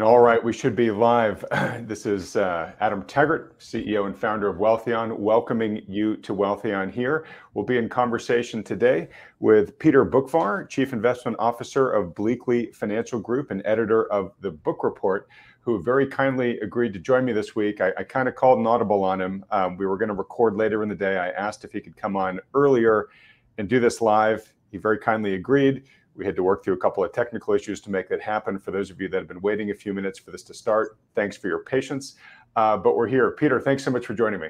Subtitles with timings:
[0.00, 1.44] All right, we should be live.
[1.82, 7.26] This is uh, Adam Taggart, CEO and founder of Wealthion, welcoming you to Wealthion here.
[7.52, 9.08] We'll be in conversation today
[9.38, 14.82] with Peter Boockvar, Chief Investment Officer of Bleakley Financial Group and editor of the Boock
[14.82, 15.28] Report,
[15.60, 17.82] who very kindly agreed to join me this week.
[17.82, 19.44] I kind of called an audible on him.
[19.50, 21.18] Um, we were going to record later in the day.
[21.18, 23.08] I asked if he could come on earlier
[23.58, 24.54] and do this live.
[24.70, 25.82] He very kindly agreed.
[26.14, 28.58] We had to work through a couple of technical issues to make that happen.
[28.58, 30.98] For those of you that have been waiting a few minutes for this to start,
[31.14, 32.16] thanks for your patience.
[32.56, 33.30] Uh, but we're here.
[33.30, 34.48] Peter, thanks so much for joining me.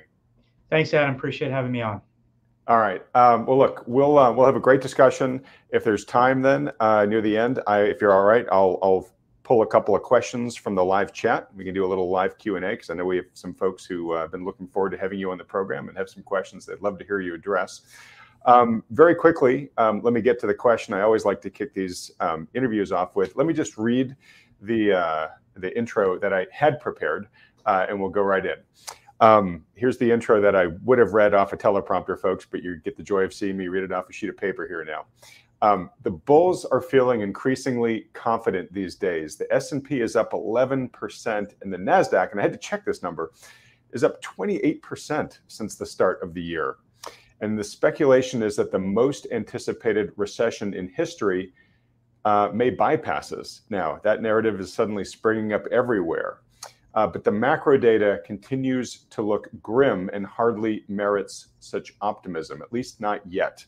[0.70, 1.14] Thanks, Adam.
[1.14, 2.00] Appreciate having me on.
[2.68, 3.04] All right.
[3.14, 5.42] Um, well, look, we'll uh, we'll have a great discussion.
[5.70, 9.08] If there's time then uh, near the end, if you're all right, I'll
[9.42, 11.48] pull a couple of questions from the live chat.
[11.56, 14.12] We can do a little live Q&A because I know we have some folks who
[14.14, 16.80] have been looking forward to having you on the program and have some questions they'd
[16.80, 17.82] love to hear you address.
[18.44, 21.74] Um, very quickly, um, let me get to the question I always like to kick
[21.74, 23.36] these um, interviews off with.
[23.36, 24.16] Let me just read
[24.60, 27.28] the uh, the intro that I had prepared,
[27.66, 29.62] uh, and we'll go right in.
[29.74, 32.96] Here's the intro that I would have read off a teleprompter, folks, but you get
[32.96, 35.06] the joy of seeing me read it off a sheet of paper here now.
[36.02, 39.36] The bulls are feeling increasingly confident these days.
[39.36, 43.30] The S&P is up 11%, and the Nasdaq, and I had to check this number,
[43.92, 46.76] is up 28% since the start of the year.
[47.42, 51.52] And the speculation is that the most anticipated recession in history
[52.24, 53.62] uh, may bypass us.
[53.68, 56.38] Now, that narrative is suddenly springing up everywhere.
[56.94, 62.72] Uh, but the macro data continues to look grim and hardly merits such optimism, at
[62.72, 63.64] least not yet.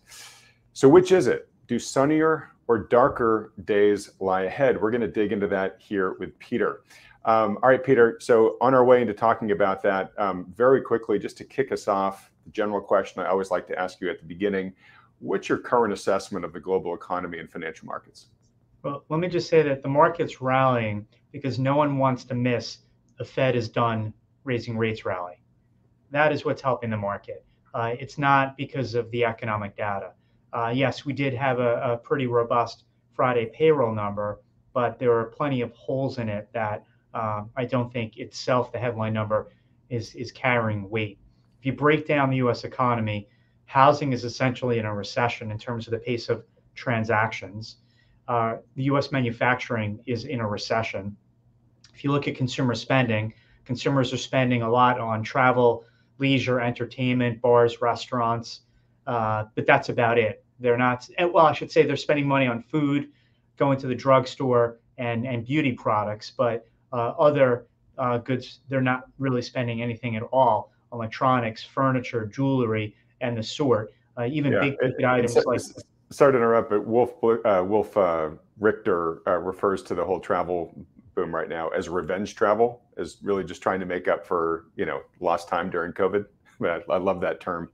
[0.73, 1.49] So which is it?
[1.67, 4.81] Do sunnier or darker days lie ahead?
[4.81, 6.83] We're going to dig into that here with Peter.
[7.25, 11.19] Um, all right, Peter, so on our way into talking about that, um, very quickly,
[11.19, 14.19] just to kick us off, the general question I always like to ask you at
[14.19, 14.73] the beginning,
[15.19, 18.27] what's your current assessment of the global economy and financial markets?
[18.83, 22.79] Well, let me just say that the market's rallying because no one wants to miss
[23.19, 24.13] the Fed is done
[24.45, 25.41] raising rates rally.
[26.11, 27.45] That is what's helping the market.
[27.73, 30.13] Uh, it's not because of the economic data.
[30.53, 34.41] Uh, yes, we did have a pretty robust Friday payroll number,
[34.73, 38.79] but there are plenty of holes in it that uh, I don't think itself, the
[38.79, 39.49] headline number,
[39.89, 41.19] is is carrying weight.
[41.65, 42.65] If you break down the U.S.
[42.65, 43.27] economy,
[43.65, 46.45] housing is essentially in a recession in terms of the pace of
[46.75, 47.77] transactions.
[48.29, 49.11] Uh, the U.S.
[49.11, 51.17] manufacturing is in a recession.
[51.95, 53.33] If you look at consumer spending,
[53.65, 55.85] consumers are spending a lot on travel,
[56.19, 58.61] leisure, entertainment, bars, restaurants,
[59.07, 60.45] uh, but that's about it.
[60.61, 63.09] They're not, eh, well, I should say they're spending money on food,
[63.57, 67.65] going to the drugstore, and and beauty products, but uh, other
[68.23, 73.93] goods, they're not really spending anything at all: electronics, furniture, jewelry, and the sort.
[74.17, 75.61] Uh, even big ticket items like.
[76.11, 77.65] Sorry to interrupt, but Wolfe uh,
[78.01, 80.73] uh, Research refers to the whole travel
[81.15, 84.87] boom right now as revenge travel, as really just trying to make up for you
[84.87, 86.27] know lost time during COVID.
[86.65, 87.71] I love that term.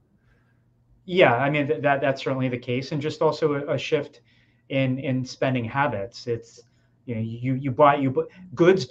[1.05, 2.91] Yeah, I mean, that—that's certainly the case.
[2.91, 4.21] And just also a shift
[4.69, 6.25] in in spending habits.
[6.25, 6.61] It's
[7.05, 8.87] you know you you buy you goods,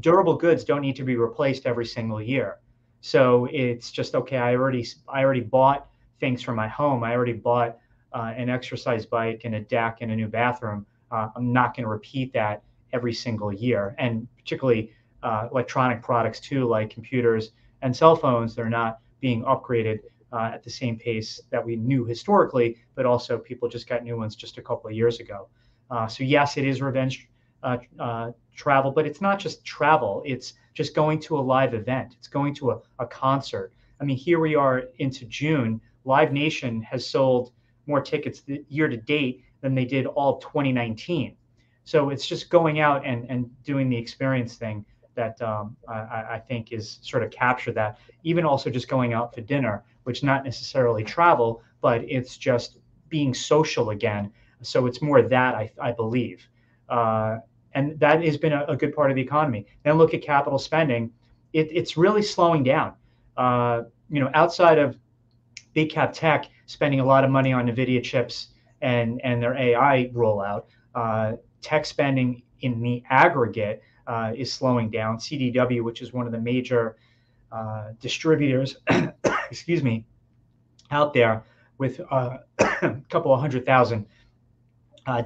[0.00, 2.58] durable goods don't need to be replaced every single year.
[3.06, 5.86] So it's just, okay, I already I already bought
[6.18, 7.04] things for my home.
[7.04, 7.78] I already bought
[8.12, 10.84] uh, an exercise bike and a deck and a new bathroom.
[11.12, 13.94] Uh, I'm not going to repeat that every single year.
[13.98, 14.90] And particularly
[15.22, 20.00] uh, electronic products too, like computers and cell phones, they're not being upgraded
[20.32, 24.34] at the same pace that we knew historically, but also people just got new ones
[24.34, 25.46] just a couple of years ago.
[26.08, 27.28] So yes, it is revenge
[28.56, 30.22] travel, but it's not just travel.
[30.26, 32.14] It's just going to a live event.
[32.18, 33.72] It's going to a concert.
[33.98, 35.80] I mean, here we are into June.
[36.04, 37.52] Live Nation has sold
[37.86, 41.34] more tickets year to date than they did all of 2019.
[41.84, 44.84] So it's just going out and and doing the experience thing
[45.14, 47.98] that um, I think is sort of captured that.
[48.22, 52.76] Even also just going out for dinner, which not necessarily travel, but it's just
[53.08, 54.30] being social again.
[54.60, 56.46] So it's more that, I believe.
[56.90, 57.38] Uh,
[57.76, 59.66] And that has been a good part of the economy.
[59.84, 61.12] Then look at capital spending.
[61.52, 62.94] It's really slowing down.
[63.36, 64.96] Uh, you know, outside of
[65.74, 68.48] big cap tech spending a lot of money on NVIDIA chips
[68.80, 70.64] and and their AI rollout,
[70.94, 75.18] uh, tech spending in the aggregate uh, is slowing down.
[75.18, 76.96] CDW, which is one of the major
[77.52, 78.78] uh, distributors,
[79.50, 80.06] excuse me,
[80.90, 81.44] out there
[81.76, 82.40] with a
[83.10, 84.06] couple of hundred thousand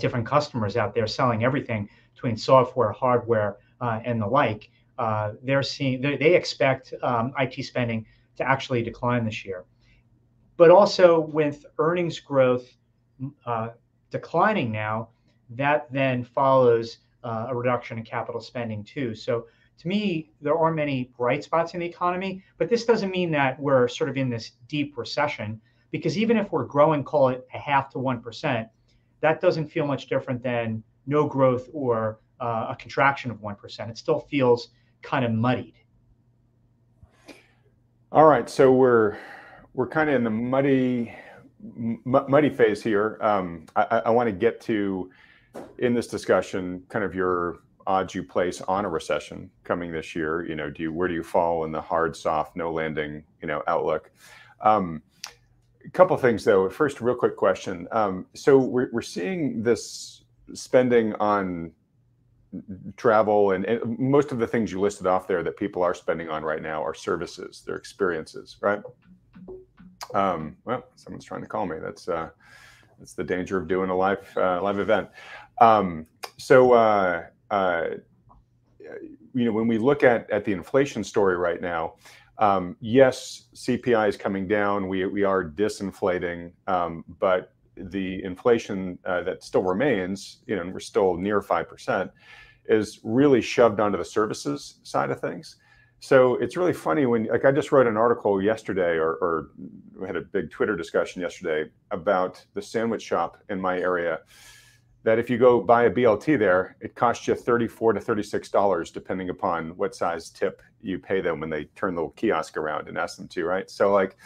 [0.01, 5.63] different customers out there selling everything between software, hardware, uh, and the like, uh, they're
[5.63, 8.05] seeing they, they expect um, IT spending
[8.37, 9.65] to actually decline this year.
[10.57, 12.77] But also with earnings growth
[13.47, 13.71] uh,
[14.11, 15.09] declining now,
[15.51, 19.15] that then follows uh, a reduction in capital spending too.
[19.15, 19.47] So
[19.79, 23.59] to me, there are many bright spots in the economy, but this doesn't mean that
[23.59, 25.61] we're sort of in this deep recession
[25.91, 28.69] because even if we're growing, call it a half to 1%,
[29.21, 33.91] that doesn't feel much different than no growth or uh, a contraction of 1%.
[33.91, 34.69] It still feels
[35.03, 35.75] kind of muddied.
[38.13, 39.17] All right, so we're
[39.73, 41.15] we're kind of in the muddy
[41.63, 43.19] muddy phase here.
[43.21, 45.11] Um, I, I want to get to
[45.79, 50.45] in this discussion kind of your odds you place on a recession coming this year.
[50.45, 53.47] You know, do you where do you fall in the hard, soft, no landing, you
[53.47, 54.11] know, outlook?
[54.61, 55.03] Um,
[55.85, 56.69] a couple things though.
[56.69, 57.87] First, real quick question.
[57.93, 60.20] Um, so we're we're seeing this
[60.55, 61.73] spending on
[62.97, 66.29] travel and, and, most of the things you listed off there that people are spending
[66.29, 68.81] on right now are services, their experiences, right?
[70.15, 71.77] Um, well, someone's trying to call me.
[71.81, 72.31] That's uh,
[72.99, 75.09] that's the danger of doing a live uh, live event.
[75.61, 76.07] Um,
[76.39, 77.85] so uh, uh
[79.33, 81.95] you know, when we look at at the inflation story right now,
[82.39, 84.89] um, yes, CPI is coming down.
[84.89, 87.53] We we are disinflating, um, but
[87.91, 92.11] the inflation uh, that still remains, you know, and we're still near five percent,
[92.67, 95.57] is really shoved onto the services side of things.
[96.03, 99.51] So it's really funny when, like, I just wrote an article yesterday, or, or
[99.99, 104.21] we had a big Twitter discussion yesterday about the sandwich shop in my area.
[105.03, 108.91] That if you go buy a BLT there, it costs you thirty-four to thirty-six dollars,
[108.91, 112.97] depending upon what size tip you pay them when they turn the kiosk around and
[112.97, 113.71] ask them to, right?
[113.71, 114.17] So, like,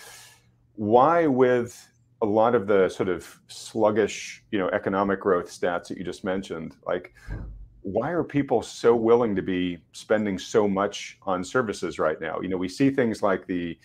[0.74, 1.88] why with
[2.25, 6.25] a lot of the sort of sluggish, you know, economic growth stats that you just
[6.25, 7.15] mentioned, like
[7.82, 12.41] why are people so willing to be spending so much on services right now?
[12.41, 13.79] You know, we see things like the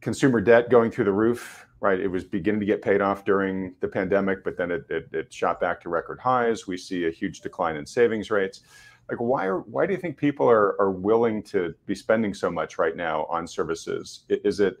[0.00, 2.00] consumer debt going through the roof, right?
[2.00, 5.32] It was beginning to get paid off during the pandemic, but then it, it, it
[5.32, 6.66] shot back to record highs.
[6.66, 8.62] We see a huge decline in savings rates.
[9.08, 12.50] Like, why are why do you think people are are willing to be spending so
[12.50, 14.24] much right now on services?
[14.28, 14.78] Is it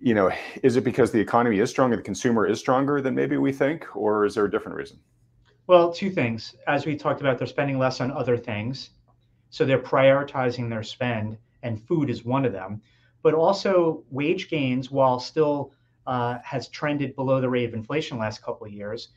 [0.00, 0.30] you know,
[0.62, 3.96] is it because the economy is stronger, the consumer is stronger than maybe we think,
[3.96, 4.98] or is there a different reason?
[5.66, 6.54] Well, two things.
[6.66, 8.90] As we talked about, they're spending less on other things.
[9.50, 12.80] So they're prioritizing their spend, and food is one of them.
[13.22, 15.72] But also, wage gains, while still
[16.06, 19.08] uh, has trended below the rate of inflation the last couple of years,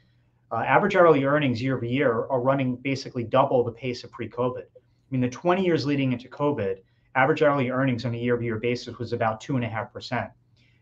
[0.51, 4.27] uh, average hourly earnings year over year are running basically double the pace of pre
[4.27, 4.63] COVID.
[4.63, 6.79] I mean, the 20 years leading into COVID,
[7.15, 10.31] average hourly earnings on a year over year basis was about 2.5%.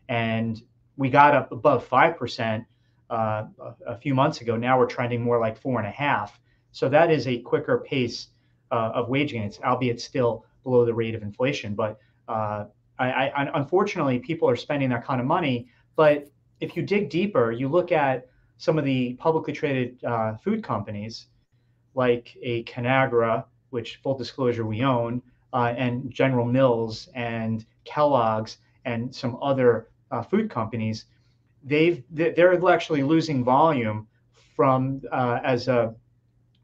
[0.09, 0.61] And
[0.97, 2.65] we got up above 5%
[3.09, 3.45] uh,
[3.87, 4.57] a, few months ago.
[4.57, 6.39] Now we're trending more like four and a half.
[6.71, 8.27] So that is a quicker pace
[8.71, 11.73] uh, of wage gains, albeit still below the rate of inflation.
[11.73, 12.65] But uh,
[12.99, 15.69] I, I, unfortunately, people are spending that kind of money.
[15.95, 16.29] But
[16.59, 18.27] if you dig deeper, you look at
[18.57, 21.27] some of the publicly traded uh, food companies,
[21.95, 25.21] like a Conagra, which full disclosure we own,
[25.53, 31.05] uh, and General Mills and Kellogg's and some other uh, food companies
[31.63, 34.07] they've they're actually losing volume
[34.55, 35.93] from uh, as a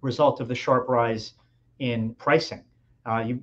[0.02, 1.34] result of the sharp rise
[1.80, 2.64] in pricing.
[3.06, 3.40] Uh, you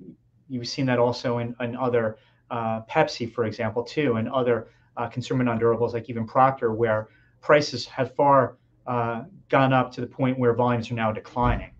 [0.49, 2.19] you've seen that also in, in other
[2.51, 7.09] uh, Pepsi, for example, too, and other uh, consumer non-durables like even Procter, where
[7.41, 11.71] prices have far uh, gone up to the point where volumes are now declining.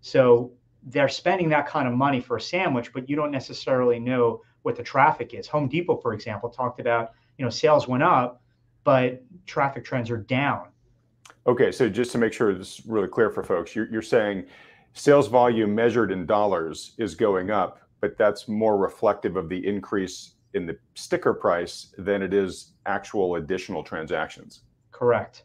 [0.00, 0.52] So
[0.84, 4.76] they're spending that kind of money for a sandwich, but you don't necessarily know what
[4.76, 5.46] the traffic is.
[5.48, 8.42] Home Depot, for example, talked about you know sales went up,
[8.84, 10.68] but traffic trends are down.
[11.46, 14.46] Okay, so just to make sure this is really clear for folks, you're, you're saying
[14.94, 20.34] sales volume measured in dollars is going up, but that's more reflective of the increase
[20.54, 24.60] in the sticker price than it is actual additional transactions.
[24.90, 25.44] Correct.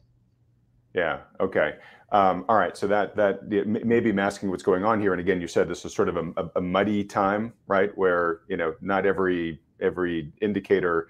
[0.93, 1.22] Yeah.
[1.39, 1.75] Okay.
[2.12, 2.75] Um, all right.
[2.77, 5.13] So that that may be masking what's going on here.
[5.13, 7.96] And again, you said this is sort of a, a muddy time, right?
[7.98, 11.10] Where you know not every every indicator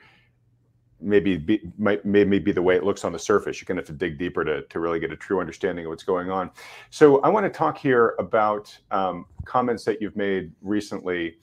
[1.02, 3.60] maybe be, might maybe be the way it looks on the surface.
[3.60, 5.90] You're going to have to dig deeper to, to really get a true understanding of
[5.90, 6.52] what's going on.
[6.90, 11.38] So I want to talk here about um, comments that you've made recently.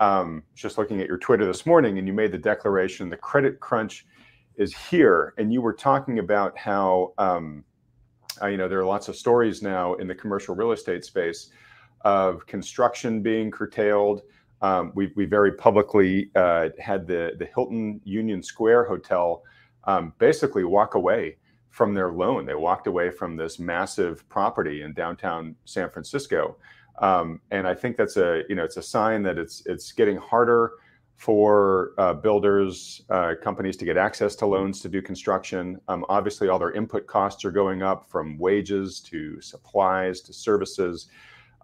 [0.00, 3.60] Um, just looking at your Twitter this morning, and you made the declaration: the credit
[3.60, 4.06] crunch
[4.56, 7.64] is here, and you were talking about how um,
[8.42, 11.50] uh, you know there are lots of stories now in the commercial real estate space
[12.04, 14.22] of construction being curtailed.
[14.62, 19.42] Um, we, we very publicly uh, had the, the Hilton Union Square Hotel
[19.84, 21.36] um, basically walk away
[21.70, 22.46] from their loan.
[22.46, 26.56] They walked away from this massive property in downtown San Francisco.
[27.00, 30.16] Um, and I think that's a, you know, it's a sign that it's, it's getting
[30.16, 30.72] harder
[31.16, 35.80] for uh, builders, uh, companies to get access to loans to do construction.
[35.88, 41.08] Um, obviously, all their input costs are going up from wages to supplies to services.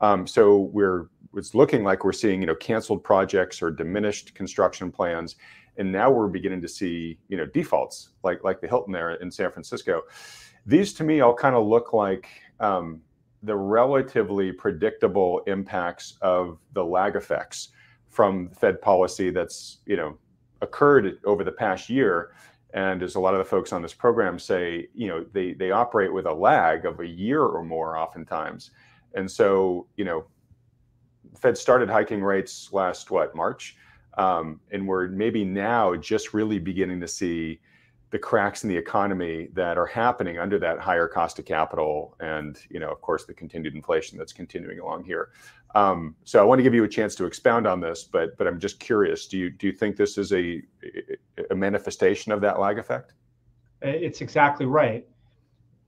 [0.01, 4.91] Um, so we're it's looking like we're seeing you know canceled projects or diminished construction
[4.91, 5.37] plans,
[5.77, 9.31] and now we're beginning to see you know defaults like like the Hilton there in
[9.31, 10.03] San Francisco.
[10.67, 12.29] These to me all kind of look like
[12.61, 13.01] um,
[13.43, 17.69] the relatively predictable impacts of the lag effects
[18.09, 20.19] from Fed policy that's you know
[20.61, 22.33] occurred over the past year.
[22.75, 25.71] And as a lot of the folks on this program say, you know, they they
[25.71, 28.73] operate with a lag of a year or more oftentimes.
[29.15, 30.27] And so, you know,
[31.41, 33.77] Fed started hiking rates last what March,
[34.17, 37.61] um, and we're maybe now just really beginning to see
[38.11, 42.61] the cracks in the economy that are happening under that higher cost of capital and
[42.71, 45.29] you know of course the continued inflation that's continuing along here.
[45.75, 48.47] Um, so i want to give you a chance to expound on this but but
[48.47, 50.63] i'm just curious do you do you think this is a
[51.51, 53.15] a manifestation of that lag effect?
[53.83, 55.07] It's exactly right.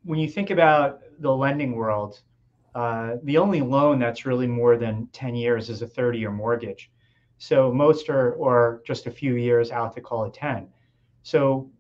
[0.05, 2.21] When you think about the lending world
[2.75, 6.91] uh, the only loan that's really more than 10 years is a 30 year mortgage
[7.39, 10.69] so most are or just a few years out to call it 10
[11.23, 11.71] so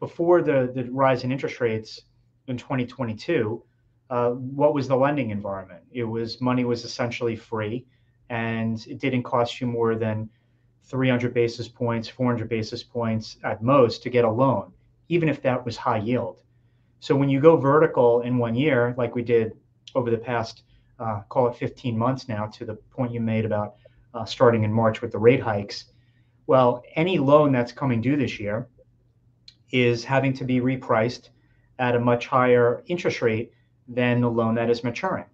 [0.00, 2.02] before the, the rise in interest rates
[2.46, 3.62] in 2022,
[4.10, 5.82] uh, what was the lending environment?
[5.92, 7.86] It was money was essentially free,
[8.28, 10.28] and it didn't cost you more than
[10.84, 14.72] 300 basis points, 400 basis points at most to get a loan,
[15.08, 16.42] even if that was high yield.
[17.00, 19.52] So when you go vertical in one year, like we did
[19.94, 20.62] over the past,
[20.98, 23.76] uh, call it 15 months now, to the point you made about
[24.14, 25.86] uh, starting in March with the rate hikes,
[26.46, 28.68] well, any loan that's coming due this year
[29.70, 31.30] is having to be repriced
[31.78, 33.52] at a much higher interest rate
[33.88, 35.24] than the loan that is maturing.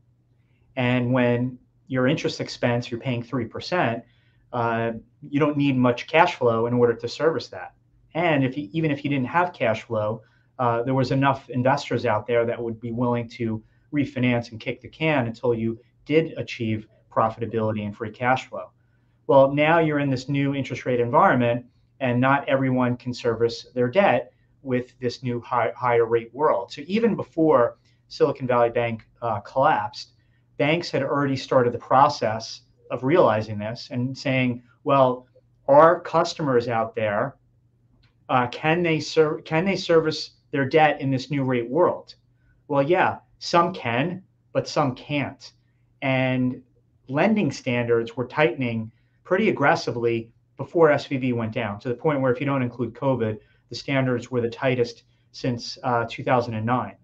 [0.77, 4.03] And when your interest expense, you're paying 3%,
[4.53, 7.75] uh, you don't need much cash flow in order to service that.
[8.15, 10.23] And if you, even if you didn't have cash flow,
[10.59, 13.63] uh, there was enough investors out there that would be willing to
[13.93, 18.71] refinance and kick the can until you did achieve profitability and free cash flow.
[19.27, 21.67] Well, now you're in this new interest rate environment
[22.01, 24.33] and not everyone can service their debt
[24.63, 26.73] with this new high, higher rate world.
[26.73, 27.77] So even before
[28.09, 30.13] Silicon Valley Bank uh, collapsed,
[30.59, 35.27] banks had already started the process of realizing this and saying, well,
[35.69, 37.37] our customers out there,
[38.29, 42.15] uh, can they ser- can they service their debt in this new rate world?
[42.69, 45.53] Well, yeah, some can, but some can't.
[46.03, 46.63] And
[47.09, 48.93] lending standards were tightening
[49.25, 53.39] pretty aggressively before SVB went down to the point where if you don't include COVID,
[53.71, 56.97] the standards were the tightest since uh, 2009.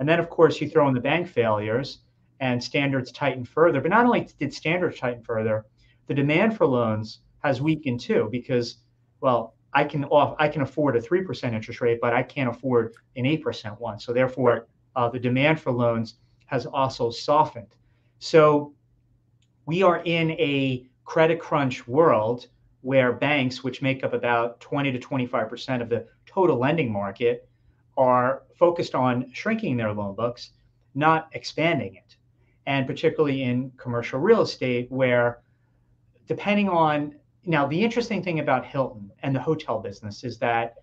[0.00, 2.00] And then, of course, you throw in the bank failures
[2.40, 3.80] and standards tighten further.
[3.80, 5.64] But not only did standards tighten further,
[6.08, 8.78] the demand for loans has weakened too because,
[9.20, 12.50] well, I can off I can afford a three percent interest rate, but I can't
[12.50, 14.00] afford an eight percent one.
[14.00, 16.14] So therefore, uh, the demand for loans
[16.46, 17.74] has also softened.
[18.18, 18.74] So
[19.66, 22.48] we are in a credit crunch world
[22.82, 27.48] where banks, which make up about 20 to 25% of the total lending market,
[27.96, 30.50] are focused on shrinking their loan books,
[30.94, 32.16] not expanding it.
[32.66, 35.40] And particularly in commercial real estate, where
[36.26, 37.14] depending on
[37.46, 40.76] now, the interesting thing about Hilton and the hotel business is that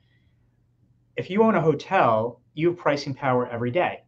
[1.16, 4.04] if you own a hotel, you have pricing power every day,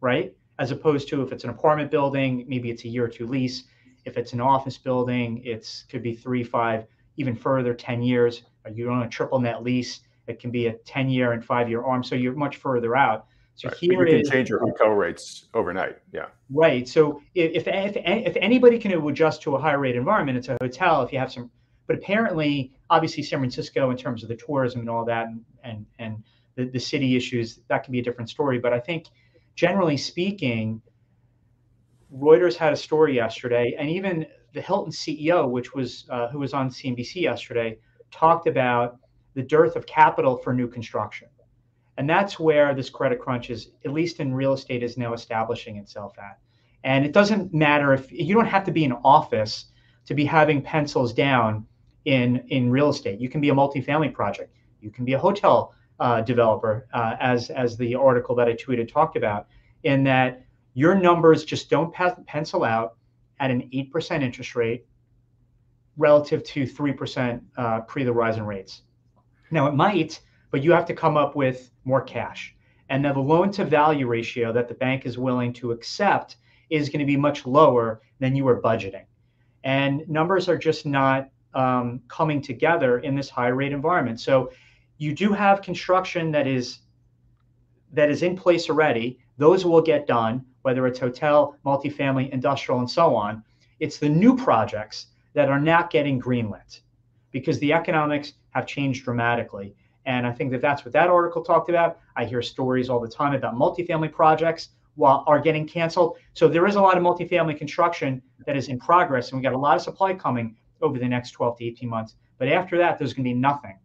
[0.00, 0.34] right?
[0.58, 3.64] As opposed to if it's an apartment building, maybe it's a year or two lease,
[4.04, 8.42] if it's an office building, it's could be three, five, even further, 10 years.
[8.66, 11.68] Uh, you own a triple net lease, it can be a 10 year and five
[11.68, 12.02] year arm.
[12.02, 13.26] So you're much further out.
[13.56, 13.76] So right.
[13.78, 15.98] here you can is, change your hotel rates overnight.
[16.12, 16.26] Yeah.
[16.50, 16.88] Right.
[16.88, 21.02] So if, if, if anybody can adjust to a higher rate environment, it's a hotel.
[21.02, 21.50] If you have some,
[21.86, 25.86] but apparently, obviously, San Francisco, in terms of the tourism and all that, and and,
[25.98, 26.22] and
[26.56, 28.58] the, the city issues, that can be a different story.
[28.58, 29.06] But I think,
[29.54, 30.80] generally speaking,
[32.14, 36.54] Reuters had a story yesterday, and even the Hilton CEO, which was uh, who was
[36.54, 37.78] on CNBC yesterday,
[38.10, 38.98] talked about
[39.34, 41.28] the dearth of capital for new construction,
[41.98, 45.76] and that's where this credit crunch is, at least in real estate, is now establishing
[45.76, 46.38] itself at.
[46.84, 49.66] And it doesn't matter if you don't have to be in office
[50.06, 51.66] to be having pencils down
[52.04, 53.20] in in real estate.
[53.20, 54.54] You can be a multifamily project.
[54.80, 58.92] You can be a hotel uh, developer, uh, as as the article that I tweeted
[58.92, 59.46] talked about.
[59.84, 60.44] In that
[60.74, 62.96] your numbers just don't pencil out
[63.40, 64.86] at an 8% interest rate
[65.96, 68.82] relative to 3% uh, pre the rise in rates.
[69.50, 70.20] Now, it might,
[70.50, 72.54] but you have to come up with more cash.
[72.88, 76.36] And now the loan to value ratio that the bank is willing to accept
[76.70, 79.04] is going to be much lower than you were budgeting.
[79.62, 84.20] And numbers are just not um, coming together in this high rate environment.
[84.20, 84.50] So
[84.98, 86.78] you do have construction that is
[87.92, 89.18] that is in place already.
[89.38, 93.44] Those will get done, whether it's hotel, multifamily, industrial, and so on.
[93.80, 96.80] It's the new projects that are not getting greenlit
[97.30, 99.74] because the economics have changed dramatically.
[100.06, 101.98] And I think that that's what that article talked about.
[102.16, 106.16] I hear stories all the time about multifamily projects while are getting canceled.
[106.34, 109.54] So there is a lot of multifamily construction that is in progress, and we got
[109.54, 112.14] a lot of supply coming over the next 12 to 18 months.
[112.38, 113.78] But after that, there's going to be nothing.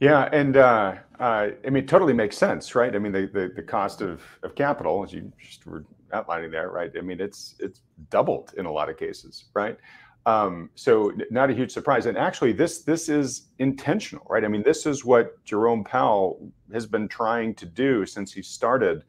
[0.00, 2.94] Yeah, and uh, uh, I mean, totally makes sense, right?
[2.94, 6.70] I mean, the, the, the cost of, of capital, as you just were outlining there,
[6.70, 6.90] right?
[6.96, 9.76] I mean, it's it's doubled in a lot of cases, right?
[10.26, 12.06] Um, so not a huge surprise.
[12.06, 14.44] And actually, this this is intentional, right?
[14.44, 19.04] I mean, this is what Jerome Powell has been trying to do since he started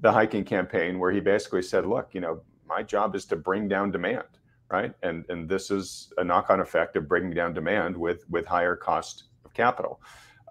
[0.00, 3.68] the hiking campaign, where he basically said, "Look, you know, my job is to bring
[3.68, 4.35] down demand,
[4.70, 4.92] right?
[5.02, 9.24] And and this is a knock-on effect of bringing down demand with with higher cost
[9.44, 10.00] of capital."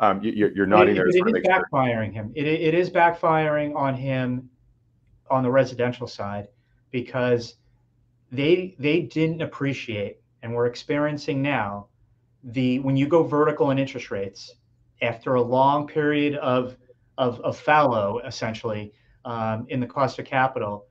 [0.02, 1.08] Um, you, are nodding it, there.
[1.08, 2.34] It, it is backfiring him.
[2.36, 4.50] It, it is backfiring on him
[5.30, 6.48] on the residential side
[6.92, 7.56] because
[8.32, 11.88] they they didn't appreciate and we're experiencing now
[12.44, 14.56] the when you go vertical in interest rates
[15.02, 16.78] after a long period of
[17.18, 18.94] of, of fallow essentially
[19.24, 20.86] um, in the cost of capital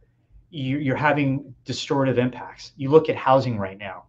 [0.56, 4.04] you're having distortive impacts you look at housing right now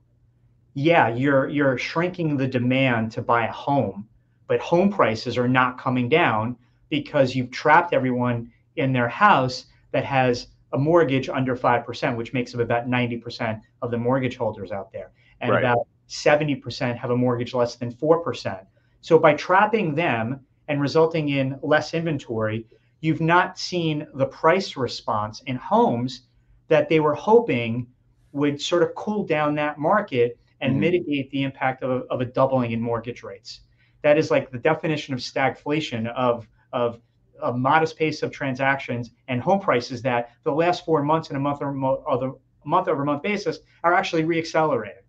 [0.73, 4.07] yeah you're you're shrinking the demand to buy a home
[4.47, 6.55] but home prices are not coming down
[6.89, 12.53] because you've trapped everyone in their house that has a mortgage under 5%, which makes
[12.53, 15.11] up about 90% of the mortgage holders out there.
[15.41, 15.59] And right.
[15.59, 18.65] about 70% have a mortgage less than 4%.
[19.01, 22.65] So by trapping them and resulting in less inventory,
[23.01, 26.23] you've not seen the price response in homes
[26.67, 27.87] that they were hoping
[28.31, 30.81] would sort of cool down that market and mm-hmm.
[30.81, 33.61] mitigate the impact of a, of a doubling in mortgage rates.
[34.01, 36.99] That is like the definition of stagflation of, of
[37.41, 41.39] a modest pace of transactions and home prices that the last four months in a
[41.39, 45.01] month or, mo- month over month basis are actually reaccelerating.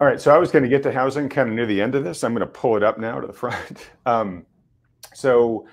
[0.00, 1.94] All right, so I was going to get to housing kind of near the end
[1.94, 2.24] of this.
[2.24, 3.90] I'm going to pull it up now to the front.
[4.06, 4.46] Um,
[5.14, 5.66] so,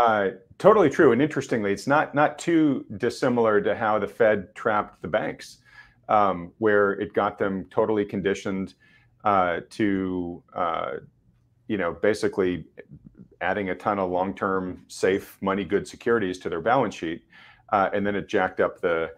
[0.00, 5.02] uh, totally true, and interestingly, it's not not too dissimilar to how the Fed trapped
[5.02, 5.58] the banks,
[6.08, 8.74] um, where it got them totally conditioned
[9.24, 10.92] uh, to, uh,
[11.68, 12.64] you know, basically
[13.40, 17.22] adding a ton of long-term safe money good securities to their balance sheet
[17.72, 19.10] uh, and then it jacked up the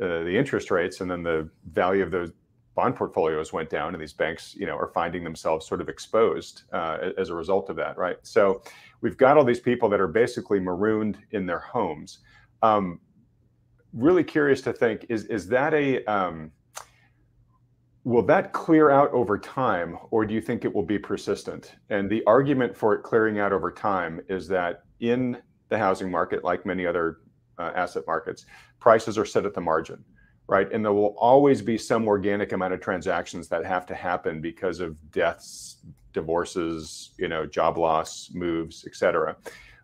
[0.00, 2.32] uh, the interest rates and then the value of those
[2.74, 6.62] bond portfolios went down and these banks you know are finding themselves sort of exposed
[6.72, 8.16] uh, as a result of that right?
[8.22, 8.62] So
[9.00, 12.18] we've got all these people that are basically marooned in their homes.
[12.62, 13.00] Um,
[13.92, 16.50] really curious to think is is that a um,
[18.04, 21.76] Will that clear out over time, or do you think it will be persistent?
[21.88, 25.38] And the argument for it clearing out over time is that in
[25.70, 27.20] the housing market, like many other
[27.58, 28.44] uh, asset markets,
[28.78, 30.04] prices are set at the margin,
[30.46, 30.70] right?
[30.72, 34.80] And there will always be some organic amount of transactions that have to happen because
[34.80, 35.78] of deaths,
[36.12, 39.36] divorces, you know, job loss, moves, et cetera.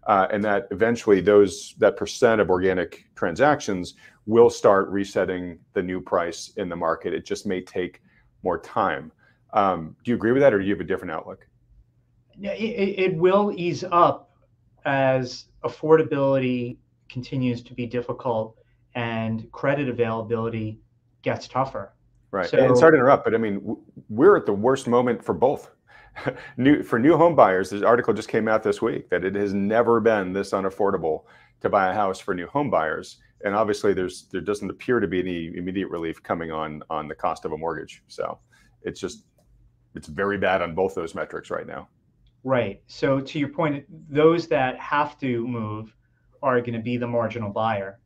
[0.07, 3.95] Uh, and that eventually those that percent of organic transactions
[4.27, 7.13] will start resetting the new price in the market.
[7.13, 8.03] It just may take
[8.43, 9.13] more time.
[9.53, 11.47] Um, do you agree with that, or do you have a different outlook?
[12.39, 14.31] Yeah, it, it will ease up
[14.85, 18.57] as affordability continues to be difficult
[18.95, 20.81] and credit availability
[21.23, 21.93] gets tougher.
[22.31, 22.49] Right.
[22.49, 23.77] So, and sorry to interrupt, but I mean,
[24.09, 25.71] we're at the worst moment for both.
[26.57, 27.71] new for new home buyers.
[27.71, 31.23] This article just came out this week that it has never been this unaffordable
[31.61, 35.07] to buy a house for new home buyers and obviously there's there doesn't appear to
[35.07, 38.39] be any immediate relief coming on on the cost of a mortgage so
[38.83, 39.25] it's just
[39.95, 41.89] it's very bad on both those metrics right now
[42.45, 45.95] right so to your point those that have to move
[46.43, 47.99] are going to be the marginal buyer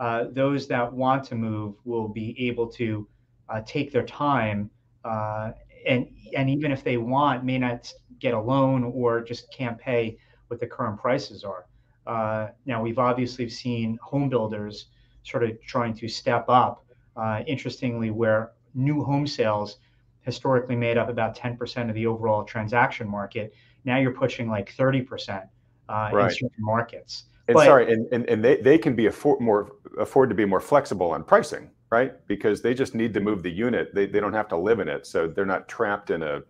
[0.00, 3.06] uh, those that want to move will be able to
[3.48, 4.70] uh, take their time
[5.04, 5.52] uh,
[5.86, 10.16] and and even if they want may not get a loan or just can't pay
[10.48, 11.66] what the current prices are
[12.06, 14.86] uh, now, we've obviously seen home builders
[15.22, 16.84] sort of trying to step up.
[17.16, 19.78] Uh, interestingly, where new home sales
[20.22, 25.42] historically made up about 10% of the overall transaction market, now you're pushing like 30%
[25.88, 26.24] uh, right.
[26.24, 27.24] in certain markets.
[27.48, 30.44] And but, sorry, and, and, and they, they can be afford more afford to be
[30.44, 32.12] more flexible on pricing, right?
[32.28, 33.92] Because they just need to move the unit.
[33.94, 35.06] They, they don't have to live in it.
[35.06, 36.42] So they're not trapped in a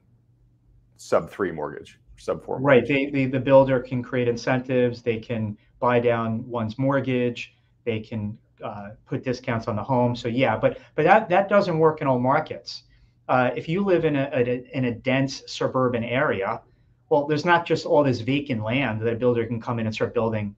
[0.97, 2.61] sub three mortgage sub four.
[2.61, 2.87] Right.
[2.87, 5.03] They, they, the builder can create incentives.
[5.03, 7.55] They can buy down one's mortgage.
[7.85, 10.15] They can uh, put discounts on the home.
[10.15, 12.83] So yeah, but but that that doesn't work in all markets.
[13.29, 16.61] uh, if you live in a, a, in a dense suburban area,
[17.09, 19.95] well, there's not just all this vacant land that a builder can come in and
[19.95, 20.55] start building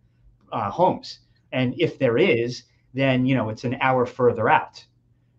[0.55, 1.19] uh, homes.
[1.53, 2.63] And if there is,
[2.95, 4.85] then you know it's an hour further out.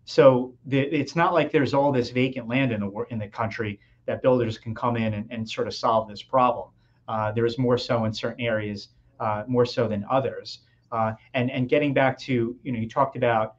[0.04, 3.80] So the, it's not like there's all this vacant land in the in the country
[4.04, 6.68] that builders can come in and, and sort of solve this problem.
[7.08, 10.60] Uh, there is more so in certain areas, uh, more so than others.
[10.92, 13.56] Uh, and and getting back to you know you talked about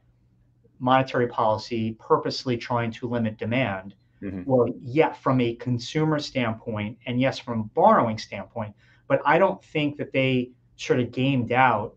[0.78, 3.94] monetary policy purposely trying to limit demand.
[4.22, 4.42] Mm-hmm.
[4.46, 8.74] Well, yeah, from a consumer standpoint, and yes, from a borrowing standpoint,
[9.06, 11.94] but I don't think that they sort of gamed out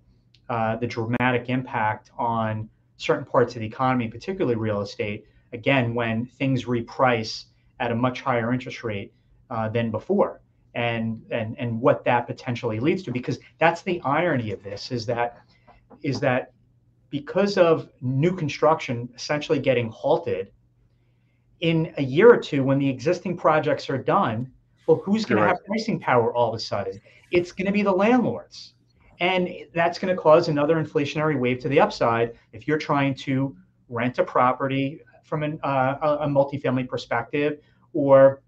[0.50, 2.68] uh, the dramatic impact on
[2.98, 5.26] certain parts of the economy, particularly real estate.
[5.54, 7.46] Again, when things reprice
[7.80, 9.14] at a much higher interest rate
[9.50, 10.42] uh, than before,
[10.74, 15.06] and and and what that potentially leads to, because that's the irony of this is
[15.06, 15.38] that
[16.02, 16.52] is that
[17.10, 20.52] because of new construction essentially getting halted
[21.60, 24.50] in a year or two when the existing projects are done
[24.88, 27.00] well who's going to have pricing power all of a sudden?
[27.32, 28.74] It's going to be the landlords.
[29.20, 33.56] And that's going to cause another inflationary wave to the upside if you're trying to
[33.88, 37.60] rent a property from an, uh, a multifamily perspective
[37.94, 38.42] or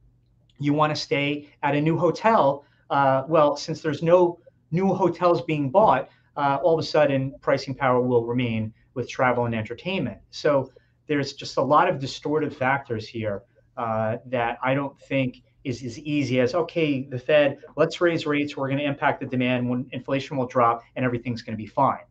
[0.59, 4.39] you want to stay at a new hotel uh, well since there's no
[4.71, 9.45] new hotels being bought uh, all of a sudden pricing power will remain with travel
[9.45, 10.19] and entertainment.
[10.31, 10.71] So
[11.07, 13.43] there's just a lot of distortive factors here
[13.77, 18.57] uh, that I don't think is as easy as okay, the Fed, let's raise rates,
[18.57, 21.67] we're going to impact the demand when inflation will drop and everything's going to be
[21.67, 22.03] fine.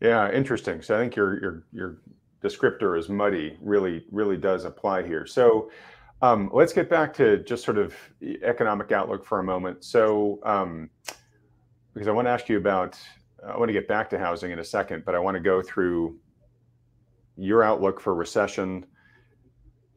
[0.00, 0.80] Yeah, interesting.
[0.82, 1.98] So I think your your your
[2.42, 5.26] descriptor is muddy really really does apply here.
[5.26, 5.70] So
[6.22, 9.84] um, let's get back to just sort of economic outlook for a moment.
[9.84, 10.90] So um,
[11.94, 12.98] because I want to ask you about
[13.46, 15.62] I want to get back to housing in a second, but I want to go
[15.62, 16.16] through
[17.36, 18.84] your outlook for recession,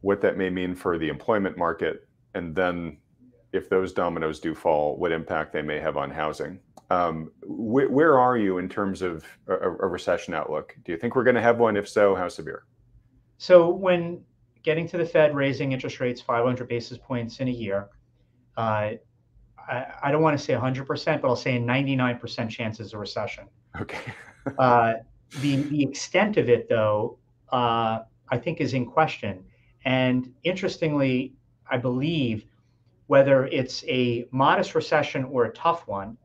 [0.02, 2.98] what that may mean for the employment market, and then
[3.52, 6.58] if those dominoes do fall, what impact they may have on housing.
[6.90, 10.76] Um, wh- where are you in terms of a, a, recession outlook?
[10.84, 11.76] Do you think we're going to have one?
[11.76, 12.64] If so, how severe?
[13.38, 14.22] So, when
[14.62, 17.88] getting to the Fed raising interest rates 500 basis points in a year,
[18.56, 18.92] uh,
[19.58, 23.44] I, I don't want to say 100%, but I'll say 99% chances of recession.
[23.80, 24.12] Okay.
[24.58, 24.94] uh,
[25.40, 27.18] the, the extent of it, though,
[27.50, 29.44] uh, I think is in question.
[29.84, 31.34] And interestingly,
[31.70, 32.44] I believe
[33.06, 36.16] whether it's a modest recession or a tough one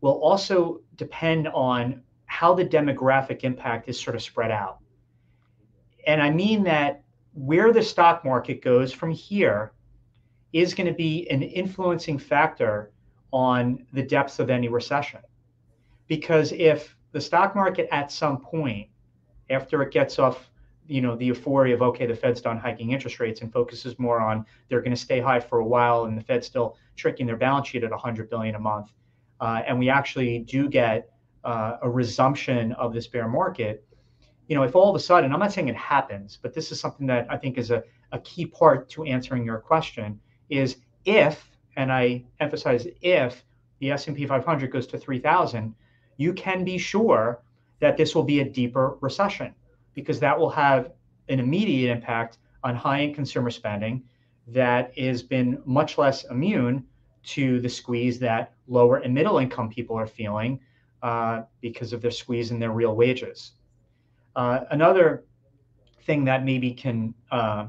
[0.00, 4.78] will also depend on how the demographic impact is sort of spread out.
[6.06, 7.02] And I mean that
[7.34, 9.72] where the stock market goes from here
[10.52, 12.92] is going to be an influencing factor
[13.32, 15.20] on the depth of any recession.
[16.06, 18.88] Because if the stock market at some point,
[19.50, 20.50] after it gets off,
[20.88, 24.20] you know, the euphoria of okay, the Fed's done hiking interest rates and focuses more
[24.20, 27.36] on they're going to stay high for a while, and the Fed's still tricking their
[27.36, 28.90] balance sheet at 100 billion a month,
[29.40, 31.10] uh, and we actually do get
[31.44, 33.84] uh, a resumption of this bear market.
[34.48, 36.80] You know, if all of a sudden, I'm not saying it happens, but this is
[36.80, 41.50] something that I think is a, a key part to answering your question is if,
[41.76, 43.44] and I emphasize if,
[43.80, 45.74] the S&P 500 goes to 3,000,
[46.16, 47.42] you can be sure
[47.80, 49.54] that this will be a deeper recession
[49.98, 50.92] because that will have
[51.28, 54.00] an immediate impact on high-end consumer spending
[54.46, 56.84] that has been much less immune
[57.24, 60.60] to the squeeze that lower and middle income people are feeling
[61.02, 63.54] uh, because of their squeeze in their real wages.
[64.36, 65.24] Uh, another
[66.02, 67.66] thing that maybe can uh,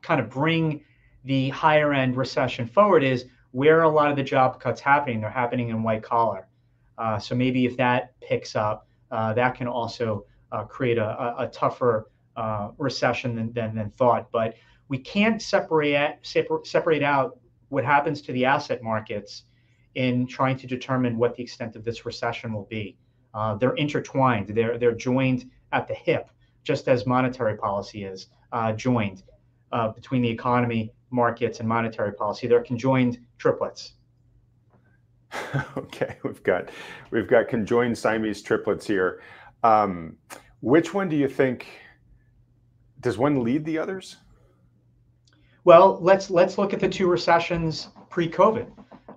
[0.00, 0.82] kind of bring
[1.24, 5.20] the higher end recession forward is where a lot of the job cuts happening.
[5.20, 6.48] They're happening in white collar.
[6.96, 11.44] Uh, so maybe if that picks up, uh, that can also uh, create a, a,
[11.44, 14.30] a tougher uh, recession than, than, than, thought.
[14.30, 14.54] But
[14.88, 17.38] we can't separate, separate, separate out
[17.68, 19.44] what happens to the asset markets
[19.94, 22.96] in trying to determine what the extent of this recession will be.
[23.34, 24.48] Uh, they're intertwined.
[24.48, 26.28] They're they're joined at the hip,
[26.64, 29.22] just as monetary policy is uh, joined
[29.94, 32.46] between the economy markets and monetary policy.
[32.46, 33.94] They're conjoined triplets.
[35.76, 36.70] okay, we've got
[37.10, 39.20] we've got conjoined Siamese triplets here.
[39.62, 40.16] Um,
[40.60, 41.66] which one do you think
[43.00, 44.16] does one lead the others?
[45.64, 48.70] Well, let's let's look at the two recessions pre-COVID.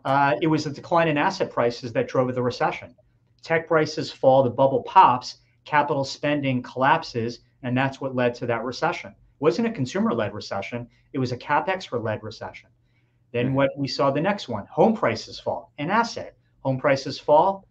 [0.03, 2.95] Uh, it was the decline in asset prices that drove the recession.
[3.41, 8.63] Tech prices fall, the bubble pops, capital spending collapses, and that's what led to that
[8.63, 12.69] recession wasn't a consumer led recession, it was a capex led recession.
[13.31, 13.55] Then mm-hmm.
[13.55, 16.35] what we saw the next one home prices fall, an asset.
[16.61, 17.67] Home prices fall,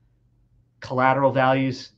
[0.81, 1.91] collateral values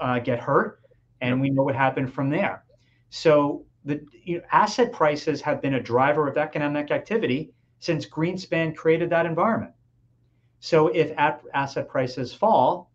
[0.00, 0.80] uh, get hurt,
[1.20, 2.64] and we know what happened from there.
[3.10, 8.74] So the you know, asset prices have been a driver of economic activity since Greenspan
[8.76, 9.72] created that environment.
[10.60, 12.90] So if asset prices fall,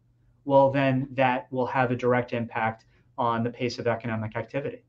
[0.46, 2.86] well, then that will have a direct impact
[3.18, 4.84] on the pace of economic activity.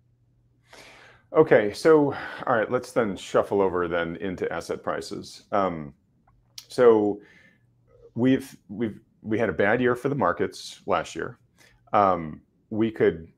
[1.32, 2.14] Okay, so
[2.46, 5.44] all right, let's then shuffle over then into asset prices.
[5.52, 5.94] Um,
[6.68, 7.20] so
[8.14, 11.38] we've we've we had a bad year for the markets last year.
[11.94, 13.28] Um, we could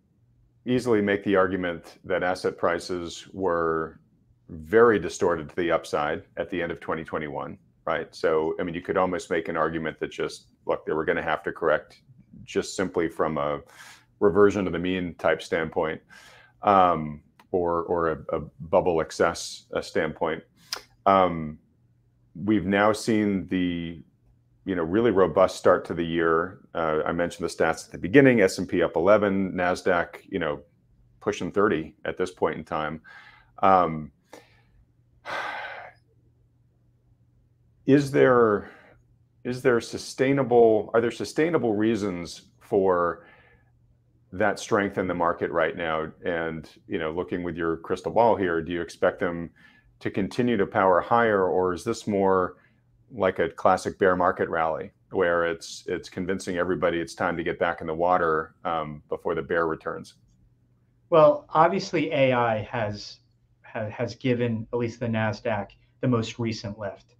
[0.64, 4.00] easily make the argument that asset prices were
[4.48, 8.14] very distorted to the upside at the end of 2021, right?
[8.14, 11.16] So, I mean, you could almost make an argument that just look, they were going
[11.16, 12.00] to have to correct
[12.44, 13.60] just simply from a
[14.20, 16.00] reversion to the mean type standpoint,
[16.62, 20.42] um, or or a, a bubble excess uh, standpoint.
[21.04, 21.58] Um,
[22.34, 24.02] we've now seen the
[24.66, 26.58] you know really robust start to the year.
[26.74, 30.38] Uh, I mentioned the stats at the beginning: S and P up 11, Nasdaq you
[30.38, 30.60] know
[31.20, 33.00] pushing 30 at this point in time.
[33.62, 34.10] Um,
[37.86, 38.70] is there
[39.44, 43.24] is there sustainable are there sustainable reasons for
[44.32, 48.34] that strength in the market right now and you know looking with your crystal ball
[48.34, 49.48] here do you expect them
[50.00, 52.56] to continue to power higher or is this more
[53.12, 57.58] like a classic bear market rally where it's it's convincing everybody it's time to get
[57.58, 60.14] back in the water um, before the bear returns
[61.10, 63.18] well obviously ai has
[63.62, 65.68] has given at least the nasdaq
[66.00, 67.16] the most recent lift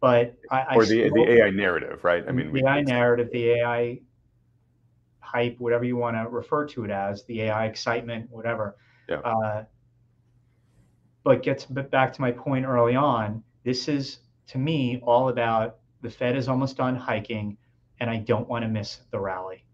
[0.00, 2.24] but I, or the, the AI narrative, right?
[2.26, 4.00] I mean, the AI narrative, the AI
[5.20, 8.76] hype, whatever you want to refer to it as, the AI excitement, whatever.
[9.08, 9.16] Yeah.
[9.16, 9.64] Uh,
[11.24, 13.42] but gets back to my point early on.
[13.64, 14.18] This is
[14.48, 17.56] to me all about the Fed is almost done hiking,
[18.00, 19.64] and I don't want to miss the rally.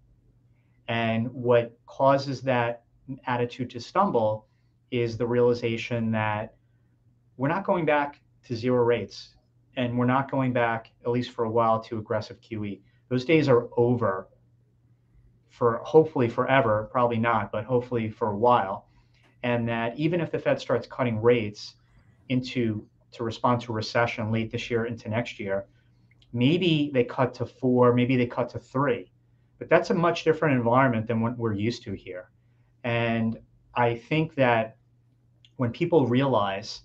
[0.88, 2.84] And what causes that
[3.26, 4.46] attitude to stumble
[4.90, 6.54] is the realization that
[7.36, 9.34] we're not going back to zero rates
[9.76, 12.80] and we're not going back, at least for a while, to aggressive QE.
[13.08, 14.28] Those days are over
[15.48, 18.86] for hopefully forever, probably not, but hopefully for a while.
[19.42, 21.74] And that even if the Fed starts cutting rates
[22.28, 25.66] into to respond to recession late this year into next year,
[26.32, 29.10] maybe they cut to four, maybe they cut to three.
[29.58, 32.30] But that's a much different environment than what we're used to here.
[32.82, 33.38] And
[33.74, 34.76] I think that
[35.56, 36.82] when people realize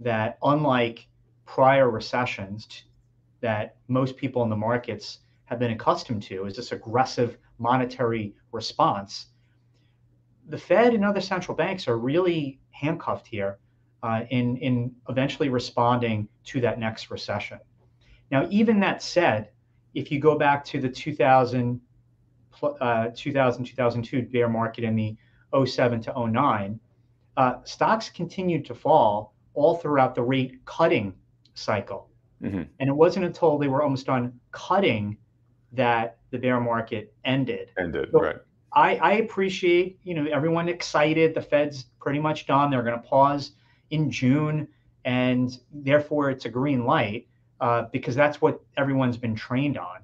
[0.00, 1.06] that unlike
[1.44, 2.84] prior recessions
[3.40, 9.26] that most people in the markets have been accustomed to is this aggressive monetary response.
[10.48, 13.58] The Fed and other central banks are really handcuffed here
[14.02, 17.58] uh, in, in eventually responding to that next recession.
[18.30, 19.50] Now, even that said,
[19.94, 21.80] if you go back to the 2000,
[22.62, 25.16] uh, 2000 2002 bear market in the
[25.64, 26.80] 07 to 09,
[27.36, 31.14] uh, stocks continued to fall all throughout the rate cutting
[31.54, 32.08] cycle.
[32.42, 32.62] Mm-hmm.
[32.80, 35.16] And it wasn't until they were almost done cutting
[35.72, 37.70] that the bear market ended.
[37.78, 38.36] Ended, so right.
[38.72, 41.34] I, I appreciate, you know, everyone excited.
[41.34, 42.70] The Fed's pretty much done.
[42.70, 43.52] They're going to pause
[43.92, 44.66] in June,
[45.04, 47.28] and therefore it's a green light
[47.60, 50.00] uh, because that's what everyone's been trained on.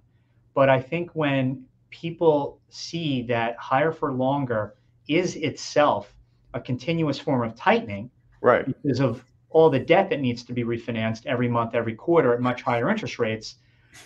[0.55, 4.75] But I think when people see that higher for longer
[5.09, 6.15] is itself
[6.55, 8.67] a continuous form of tightening, right?
[8.67, 12.41] Because of all the debt that needs to be refinanced every month, every quarter at
[12.41, 13.57] much higher interest rates,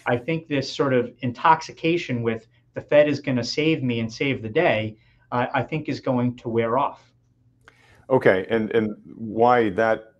[0.06, 4.12] I think this sort of intoxication with the Fed is going to save me and
[4.12, 4.96] save the day,
[5.32, 7.11] uh, I think is going to wear off.
[8.10, 10.14] Okay, and and why that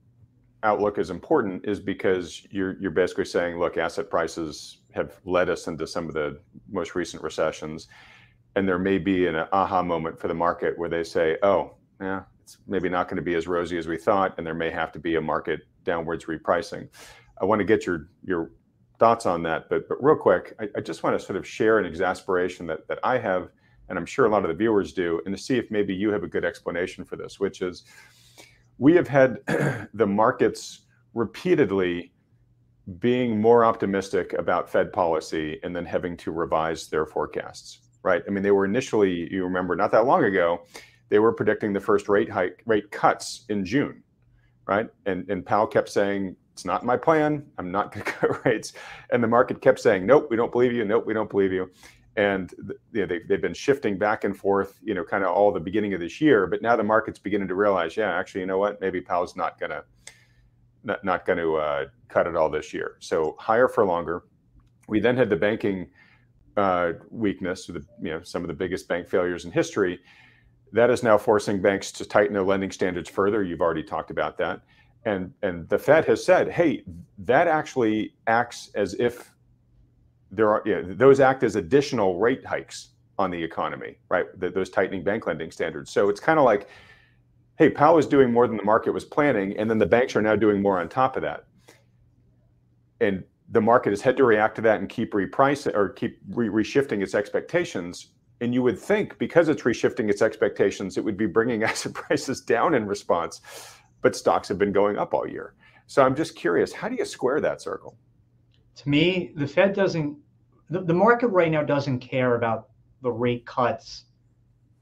[0.63, 5.67] outlook is important is because you're you're basically saying, look, asset prices have led us
[5.67, 6.39] into some of the
[6.71, 7.89] most recent recessions,
[8.57, 12.23] and there may be an aha moment for the market where they say, oh, yeah,
[12.43, 14.93] it's maybe not going to be as rosy as we thought, and there may have
[14.93, 16.89] to be a market downwards repricing.
[17.41, 18.53] I want to get your your
[18.99, 21.79] thoughts on that, but but real quick, I, I just want to sort of share
[21.79, 23.49] an exasperation that that I have,
[23.93, 26.11] and I'm sure a lot of the viewers do, and to see if maybe you
[26.13, 27.85] have a good explanation for this, which is
[28.79, 29.37] we have had
[29.93, 32.11] the markets repeatedly
[33.01, 38.23] being more optimistic about Fed policy and then having to revise their forecasts, right?
[38.27, 40.63] I mean, they were initially, you remember, not that long ago,
[41.11, 44.03] they were predicting the first rate hike rate cuts in June,
[44.65, 44.89] right?
[45.05, 47.45] And and Powell kept saying it's not my plan.
[47.59, 48.73] I'm not going to cut rates,
[49.11, 50.87] and the market kept saying nope, we don't believe you.
[50.87, 51.71] Nope, we don't believe you.
[52.17, 52.53] And
[52.93, 55.61] you know, they, they've been shifting back and forth, you know, kind of all the
[55.61, 56.47] beginning of this year.
[56.47, 58.81] But now the market's beginning to realize, yeah, actually, you know what?
[58.81, 59.85] Maybe Powell's not to
[60.85, 62.97] not, not going to uh, cut it all this year.
[62.99, 64.25] So higher for longer.
[64.89, 65.89] We then had the banking
[66.57, 70.01] uh, weakness, the, you know, some of the biggest bank failures in history
[70.73, 73.43] That is now forcing banks to tighten their lending standards further.
[73.43, 74.63] You've already talked about that.
[75.05, 76.85] And, and the Fed has said, hey,
[77.19, 79.32] that actually acts as if
[80.33, 84.27] there are, yeah, those act as additional rate hikes on the economy, right?
[84.41, 85.93] The, those tightening bank lending standards.
[85.93, 86.69] So it's kind of like,
[87.59, 90.23] hey, Powell is doing more than the market was planning, and then the banks are
[90.23, 91.45] now doing more on top of that.
[93.01, 96.49] And the market has had to react to that and keep repricing or keep re-
[96.49, 98.09] reshifting its expectations
[98.43, 102.41] and you would think because it's reshifting its expectations, it would be bringing asset prices
[102.41, 103.41] down in response.
[104.03, 105.55] But stocks have been going up all year.
[105.87, 107.97] So I'm just curious, how do you square that circle?
[108.77, 110.17] To me, the Fed doesn't,
[110.71, 112.69] the, the market right now doesn't care about
[113.03, 114.05] the rate cuts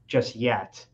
[0.07, 0.85] just yet.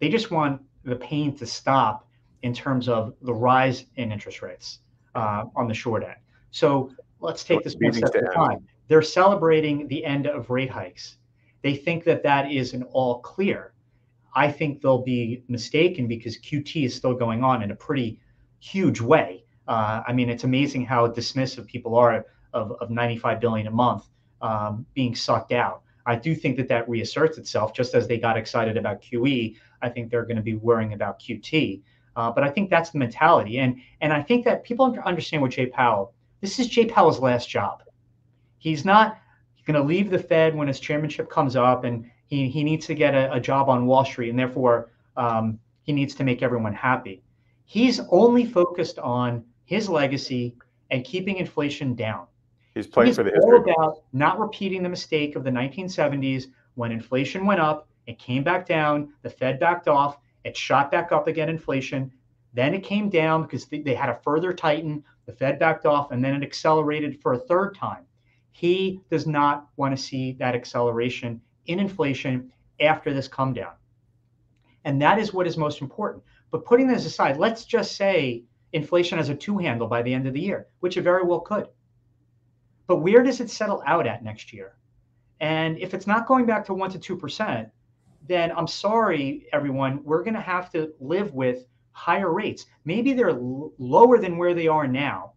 [0.00, 2.08] They just want the pain to stop
[2.42, 4.80] in terms of the rise in interest rates
[5.14, 6.16] uh, on the short end.
[6.50, 6.90] So
[7.20, 8.66] let's take this one step at a time.
[8.88, 11.16] They're celebrating the end of rate hikes
[11.64, 13.72] they think that that is an all clear.
[14.36, 18.20] I think they'll be mistaken because QT is still going on in a pretty
[18.60, 19.44] huge way.
[19.66, 24.04] Uh, I mean, it's amazing how dismissive people are of, of 95 billion a month
[24.40, 25.82] um, being sucked out.
[26.06, 29.56] I do think that that reasserts itself, just as they got excited about QE.
[29.82, 31.82] I think they're going to be worrying about QT.
[32.16, 35.50] Uh, but I think that's the mentality, and and I think that people understand what
[35.50, 36.14] Jay Powell.
[36.40, 37.82] This is Jay Powell's last job.
[38.58, 39.18] He's not
[39.66, 42.94] going to leave the Fed when his chairmanship comes up, and he, he needs to
[42.94, 46.74] get a, a job on Wall Street, and therefore um, he needs to make everyone
[46.74, 47.22] happy.
[47.64, 50.56] He's only focused on his legacy
[50.90, 52.26] and keeping inflation down.
[52.74, 56.90] He's playing He's for the all about not repeating the mistake of the 1970s when
[56.90, 61.28] inflation went up, it came back down, the Fed backed off, it shot back up
[61.28, 62.12] again, inflation.
[62.52, 66.22] Then it came down because they had a further tighten, the Fed backed off, and
[66.22, 68.04] then it accelerated for a third time.
[68.52, 73.72] He does not want to see that acceleration in inflation after this come down.
[74.84, 76.22] And that is what is most important.
[76.50, 80.26] But putting this aside, let's just say inflation has a two handle by the end
[80.26, 81.68] of the year, which it very well could.
[82.86, 84.76] But where does it settle out at next year?
[85.40, 87.70] And if it's not going back to 1% to 2%,
[88.26, 92.66] then I'm sorry, everyone, we're going to have to live with higher rates.
[92.84, 95.32] Maybe they're l- lower than where they are now,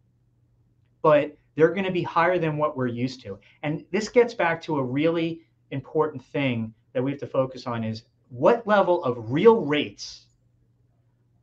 [1.01, 3.39] but they're going to be higher than what we're used to.
[3.63, 7.83] And this gets back to a really important thing that we have to focus on
[7.83, 10.27] is what level of real rates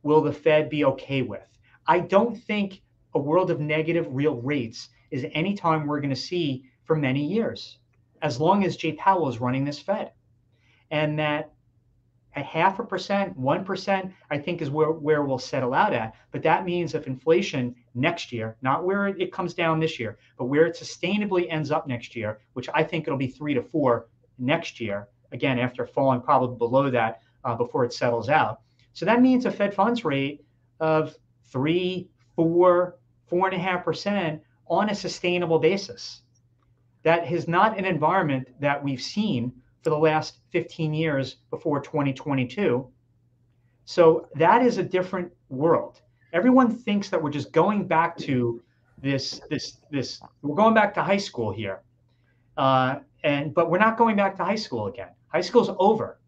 [0.03, 1.47] will the Fed be okay with?
[1.87, 2.81] I don't think
[3.13, 7.25] a world of negative real rates is any time we're going to see for many
[7.25, 7.77] years,
[8.21, 10.11] as long as Jay Powell is running this Fed.
[10.91, 11.53] And that
[12.35, 16.15] a half a percent, 1%, I think is where, where we'll settle out at.
[16.31, 20.45] But that means if inflation next year, not where it comes down this year, but
[20.45, 24.07] where it sustainably ends up next year, which I think it'll be three to four
[24.37, 28.59] next year, again, after falling probably below that uh, before it settles out.
[28.91, 30.43] So that means a Fed funds rate
[30.81, 32.97] of three, four,
[33.27, 36.21] four and a half percent on a sustainable basis.
[37.03, 42.87] That is not an environment that we've seen for the last 15 years before 2022.
[43.85, 46.01] So that is a different world.
[46.33, 48.61] Everyone thinks that we're just going back to
[49.01, 51.81] this this this we're going back to high school here,
[52.57, 55.09] uh, and but we're not going back to high school again.
[55.27, 56.19] High school's over.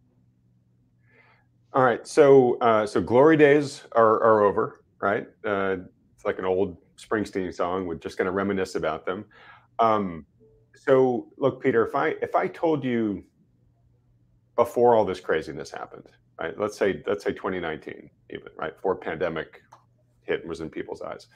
[1.73, 5.27] All right, so uh, so glory days are are over, right?
[5.43, 5.77] Uh,
[6.15, 7.85] it's like an old Springsteen song.
[7.85, 9.25] We're just going to reminisce about them.
[9.79, 10.25] Um,
[10.75, 13.23] so look, Peter, if I if I told you
[14.55, 16.07] before all this craziness happened,
[16.39, 16.57] right?
[16.59, 19.61] Let's say let's say 2019, even right before pandemic
[20.21, 21.27] hit was in people's eyes,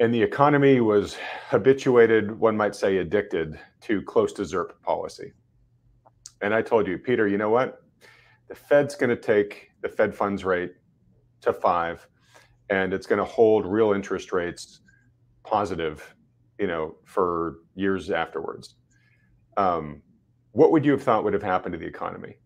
[0.00, 5.32] and the economy was habituated, one might say, addicted to close to ZIRP policy.
[6.40, 7.82] And I told you, Peter, you know what?
[8.48, 10.72] The Fed's going to take the Fed funds rate
[11.42, 12.08] to five,
[12.70, 14.80] and it's going to hold real interest rates
[15.44, 16.14] positive,
[16.58, 18.76] you know, for years afterwards.
[19.56, 20.02] Um,
[20.52, 22.36] what would you have thought would have happened to the economy?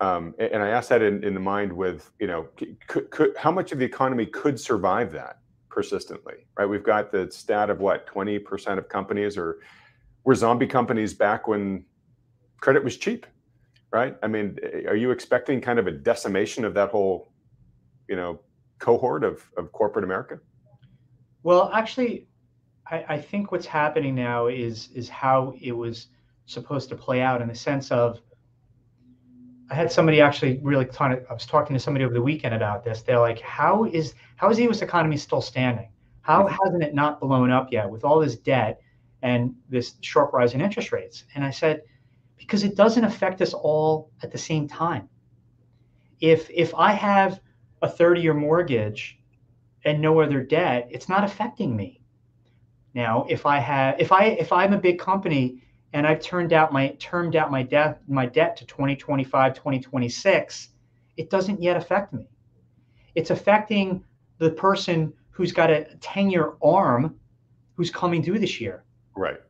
[0.00, 2.48] Um, and I asked that in, in the mind with, you know,
[2.86, 6.66] could, could, how much of the economy could survive that persistently, right?
[6.66, 9.58] We've got the stat of what, 20% of companies or
[10.24, 11.84] were zombie companies back when
[12.60, 13.26] credit was cheap,
[13.92, 14.16] right?
[14.22, 17.32] I mean, are you expecting kind of a decimation of that whole,
[18.08, 18.40] you know,
[18.78, 20.40] cohort of, of corporate America?
[21.42, 22.28] Well, actually,
[22.90, 26.08] I, I think what's happening now is is how it was
[26.46, 28.20] supposed to play out in the sense of
[29.70, 32.54] I had somebody actually really kind of, I was talking to somebody over the weekend
[32.54, 33.02] about this.
[33.02, 35.90] They're like, how is how is the US economy still standing?
[36.22, 36.56] How mm-hmm.
[36.64, 38.80] hasn't it not blown up yet with all this debt
[39.22, 41.24] and this sharp rise in interest rates?
[41.34, 41.82] And I said,
[42.36, 45.08] because it doesn't affect us all at the same time.
[46.20, 47.40] if if I have
[47.82, 49.18] a 30 year mortgage
[49.84, 52.00] and no other debt, it's not affecting me.
[52.94, 55.62] Now, if I have if I if I'm a big company
[55.92, 60.68] and I've turned out my termed out my debt my debt to 2025, 2026,
[61.16, 62.28] it doesn't yet affect me.
[63.14, 64.04] It's affecting
[64.38, 67.18] the person who's got a 10 year arm
[67.74, 68.84] who's coming due this year.
[69.14, 69.40] Right.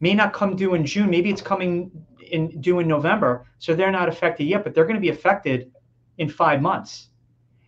[0.00, 1.90] May not come due in June, maybe it's coming
[2.30, 5.72] in due in November, so they're not affected yet, but they're going to be affected
[6.18, 7.08] in 5 months.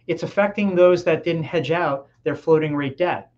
[0.07, 3.31] It's affecting those that didn't hedge out their floating rate debt.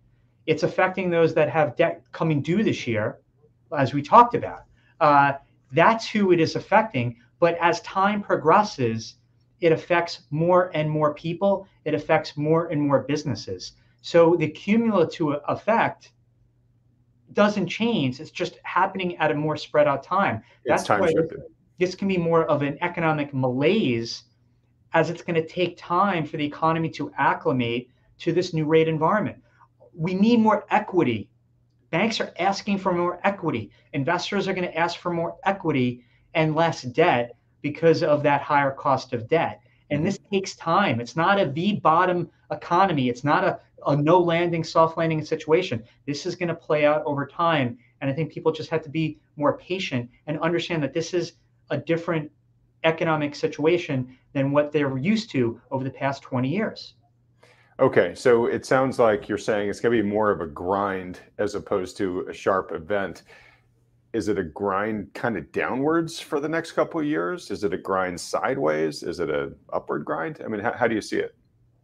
[0.45, 3.19] It's affecting those that have debt coming due this year,
[3.77, 4.63] as we talked about.
[4.99, 5.33] Uh,
[5.71, 7.17] that's who it is affecting.
[7.39, 9.15] But as time progresses,
[9.61, 11.67] it affects more and more people.
[11.85, 13.73] It affects more and more businesses.
[14.01, 16.11] So the cumulative effect
[17.33, 18.19] doesn't change.
[18.19, 20.41] It's just happening at a more spread out time.
[20.65, 21.31] That's time why this,
[21.77, 24.23] this can be more of an economic malaise
[24.93, 28.87] as it's going to take time for the economy to acclimate to this new rate
[28.87, 29.37] environment.
[29.93, 31.29] We need more equity.
[31.89, 33.71] Banks are asking for more equity.
[33.93, 38.71] Investors are going to ask for more equity and less debt because of that higher
[38.71, 39.61] cost of debt.
[39.89, 40.99] And this takes time.
[40.99, 43.09] It's not a V bottom economy.
[43.09, 45.83] It's not a, a no landing, soft landing situation.
[46.05, 47.77] This is going to play out over time.
[48.01, 51.33] And I think people just have to be more patient and understand that this is
[51.71, 52.31] a different
[52.83, 56.93] economic situation than what they're used to over the past 20 years.
[57.79, 61.19] Okay, so it sounds like you're saying it's going to be more of a grind
[61.37, 63.23] as opposed to a sharp event
[64.13, 67.51] is it a grind kind of downwards for the next couple of years?
[67.51, 69.03] Is it a grind sideways?
[69.03, 70.41] Is it a upward grind?
[70.43, 71.35] I mean, how, how do you see it?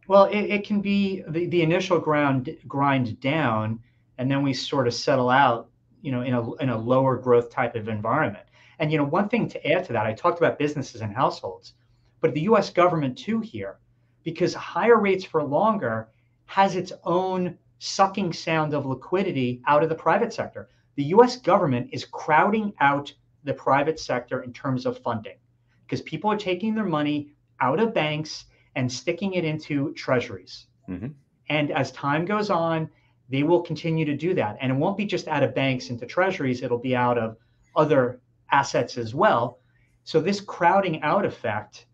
[0.08, 3.80] Well, it, it can be the, the initial ground grind down,
[4.18, 5.68] and then we sort of settle out,
[6.00, 8.46] you know, in a in a lower growth type of environment.
[8.78, 11.74] And you know, one thing to add to that, I talked about businesses and households,
[12.20, 12.70] but the U.S.
[12.70, 13.78] government too here,
[14.24, 16.08] because higher rates for longer
[16.46, 21.90] has its own sucking sound of liquidity out of the private sector the US government
[21.92, 23.12] is crowding out
[23.44, 25.36] the private sector in terms of funding
[25.84, 30.66] because people are taking their money out of banks and sticking it into treasuries.
[30.88, 31.08] Mm-hmm.
[31.48, 32.90] And as time goes on,
[33.28, 34.56] they will continue to do that.
[34.60, 37.36] And it won't be just out of banks into treasuries, it'll be out of
[37.76, 39.60] other assets as well.
[40.04, 41.86] So, this crowding out effect,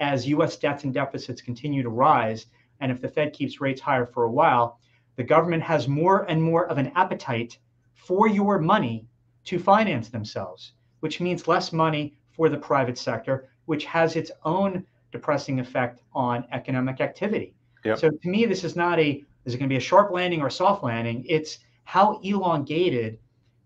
[0.00, 2.46] as US debts and deficits continue to rise,
[2.80, 4.78] and if the Fed keeps rates higher for a while,
[5.16, 7.58] the government has more and more of an appetite
[7.94, 9.06] for your money
[9.44, 14.84] to finance themselves, which means less money for the private sector, which has its own
[15.12, 17.54] depressing effect on economic activity.
[17.84, 17.98] Yep.
[17.98, 20.42] So to me, this is not a is it going to be a sharp landing
[20.42, 21.24] or a soft landing?
[21.26, 23.18] It's how elongated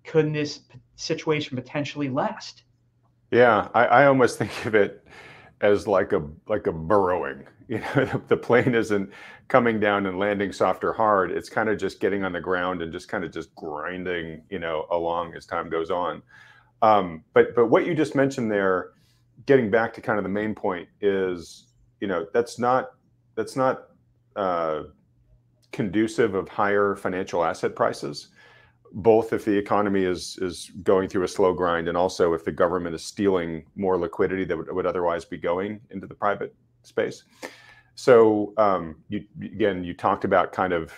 [0.04, 0.60] could this
[0.94, 2.62] situation potentially last?
[3.32, 5.04] Yeah, I, I almost think of it
[5.64, 7.46] as like a like a burrowing.
[7.66, 9.10] You know, the plane isn't
[9.48, 11.30] coming down and landing soft or hard.
[11.30, 14.58] It's kind of just getting on the ground and just kind of just grinding, you
[14.58, 16.22] know, along as time goes on.
[16.82, 18.90] Um, but but what you just mentioned there,
[19.46, 21.68] getting back to kind of the main point is,
[22.02, 22.90] you know, that's not
[23.34, 23.84] that's not
[24.36, 24.82] uh,
[25.72, 28.28] conducive of higher financial asset prices
[28.94, 32.52] both if the economy is is going through a slow grind and also if the
[32.52, 37.24] government is stealing more liquidity that would, would otherwise be going into the private space.
[37.96, 40.92] So um, you, again, you talked about kind of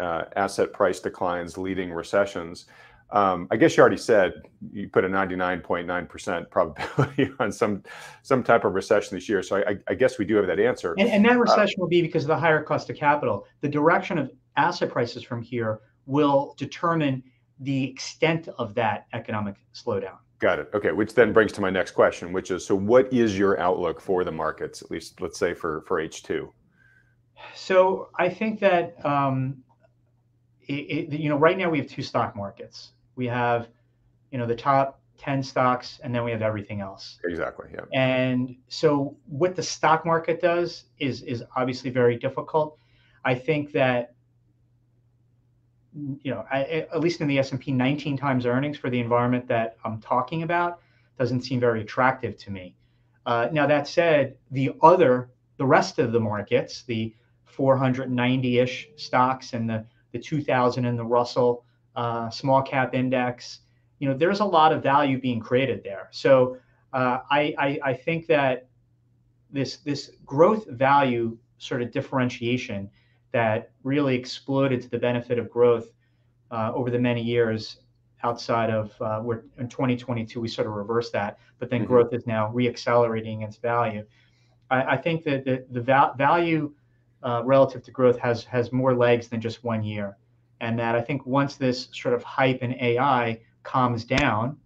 [0.00, 2.66] uh, asset price declines leading recessions.
[3.10, 4.42] Um, I guess you already said
[4.72, 7.82] you put a 99.9% probability on some
[8.22, 9.42] some type of recession this year.
[9.42, 10.94] So I, I guess we do have that answer.
[10.98, 13.46] And, and that uh, recession uh, will be because of the higher cost of capital.
[13.60, 17.22] The direction of asset prices from here will determine
[17.60, 20.16] the extent of that economic slowdown.
[20.40, 20.70] Got it.
[20.72, 24.00] Okay, which then brings to my next question, which is so what is your outlook
[24.00, 26.48] for the markets, at least let's say for, for H2?
[27.54, 29.62] So I think that, um,
[30.66, 32.92] it, it, you know, right now we have two stock markets.
[33.16, 33.68] We have,
[34.30, 37.18] you know, the top 10 stocks and then we have everything else.
[37.24, 37.66] Exactly.
[37.74, 37.80] Yeah.
[37.92, 42.78] And so what the stock market does is is obviously very difficult.
[43.24, 44.14] I think that
[46.22, 49.76] you know, I, at least in the S&P, 19 times earnings for the environment that
[49.84, 50.80] I'm talking about
[51.18, 52.74] doesn't seem very attractive to me.
[53.26, 57.14] Uh, now that said, the other, the rest of the markets, the
[57.56, 63.60] 490-ish stocks and the the 2000 and the Russell uh, small cap index,
[63.98, 66.08] you know, there's a lot of value being created there.
[66.12, 66.56] So
[66.94, 68.68] uh, I, I I think that
[69.50, 72.88] this this growth value sort of differentiation
[73.32, 75.88] that really exploded to the benefit of growth
[76.50, 77.78] uh, over the many years
[78.22, 81.88] outside of uh, where in 2022 we sort of reversed that, but then mm-hmm.
[81.88, 84.04] growth is now reaccelerating its value.
[84.70, 86.72] I, I think that the, the val- value
[87.22, 90.16] uh, relative to growth has has more legs than just one year,
[90.60, 94.56] and that I think once this sort of hype in AI calms down,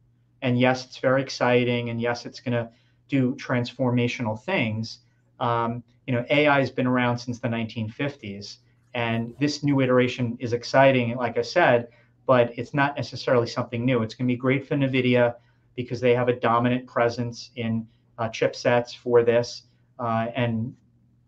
[0.42, 2.70] and yes, it's very exciting, and yes, it's going to
[3.08, 4.98] do transformational things.
[5.40, 5.82] Um,
[6.12, 8.58] you know, AI has been around since the 1950s,
[8.92, 11.88] and this new iteration is exciting, like I said,
[12.26, 14.02] but it's not necessarily something new.
[14.02, 15.36] It's going to be great for NVIDIA
[15.74, 17.86] because they have a dominant presence in
[18.18, 19.62] uh, chipsets for this
[19.98, 20.76] uh, and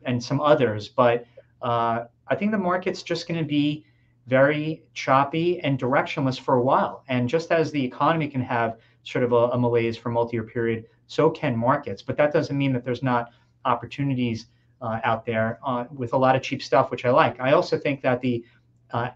[0.04, 0.90] and some others.
[0.90, 1.24] But
[1.62, 3.86] uh, I think the market's just going to be
[4.26, 7.04] very choppy and directionless for a while.
[7.08, 10.84] And just as the economy can have sort of a, a malaise for multi-year period,
[11.06, 12.02] so can markets.
[12.02, 13.30] But that doesn't mean that there's not
[13.64, 14.46] opportunities
[14.84, 17.40] uh, out there uh, with a lot of cheap stuff, which I like.
[17.40, 18.44] I also think that the
[18.92, 19.10] uh,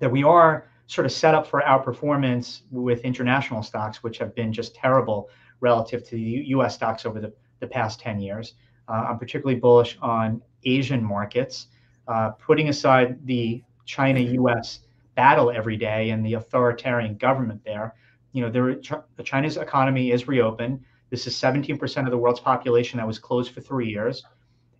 [0.00, 4.52] that we are sort of set up for outperformance with international stocks, which have been
[4.52, 5.28] just terrible
[5.60, 6.74] relative to the U.S.
[6.74, 8.54] stocks over the, the past 10 years.
[8.88, 11.68] Uh, I'm particularly bullish on Asian markets,
[12.08, 14.80] uh, putting aside the China-U.S.
[15.16, 17.94] battle every day and the authoritarian government there.
[18.32, 18.76] You know, there,
[19.24, 20.84] China's economy is reopened.
[21.10, 24.24] This is 17% of the world's population that was closed for three years.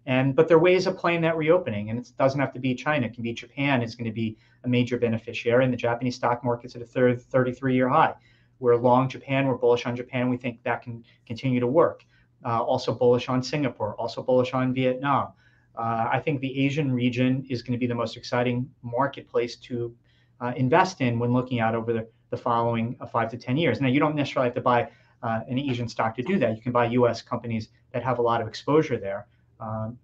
[0.06, 2.74] And but there are ways of playing that reopening, and it doesn't have to be
[2.74, 3.06] China.
[3.06, 6.44] It can be Japan is going to be a major beneficiary, and the Japanese stock
[6.44, 8.14] market's at a third 33-year high.
[8.60, 9.46] We're long Japan.
[9.46, 10.30] We're bullish on Japan.
[10.30, 12.04] We think that can continue to work.
[12.44, 13.94] Uh, also bullish on Singapore.
[13.96, 15.32] Also bullish on Vietnam.
[15.76, 19.94] Uh, I think the Asian region is going to be the most exciting marketplace to
[20.40, 23.80] uh, invest in when looking out over the, the following uh, five to 10 years.
[23.80, 24.88] Now, you don't necessarily have to buy
[25.26, 26.56] uh, an Asian stock to do that.
[26.56, 29.26] You can buy US companies that have a lot of exposure there.
[29.60, 29.98] Um,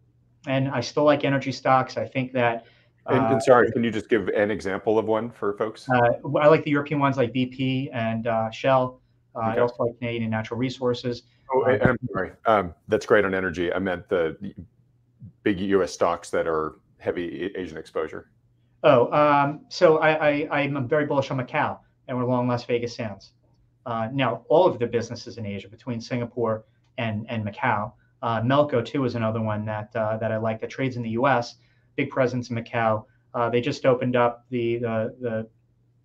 [0.47, 1.97] and I still like energy stocks.
[1.97, 2.67] I think that.
[3.07, 5.89] Uh, and, and, uh, sorry, can you just give an example of one for folks?
[5.89, 9.01] Uh, I like the European ones like BP and uh, Shell.
[9.35, 9.59] Uh, okay.
[9.59, 11.23] I also like Canadian natural resources.
[11.55, 12.33] Oh, I'm sorry.
[12.47, 13.73] Um, that's great on energy.
[13.73, 14.37] I meant the
[15.43, 15.93] big U.S.
[15.93, 18.31] stocks that are heavy Asian exposure.
[18.85, 22.97] Oh, um, so I, I, am very bullish on Macau, and we're long Las Vegas
[22.97, 23.33] Sands.
[23.85, 26.65] Uh, now, all of the businesses in Asia between Singapore
[26.99, 30.71] and, and Macau uh, Melco too is another one that uh, that I like that
[30.71, 31.57] trades in the U.S.
[31.97, 33.05] Big presence in Macau.
[33.35, 35.49] Uh, they just opened up the the, the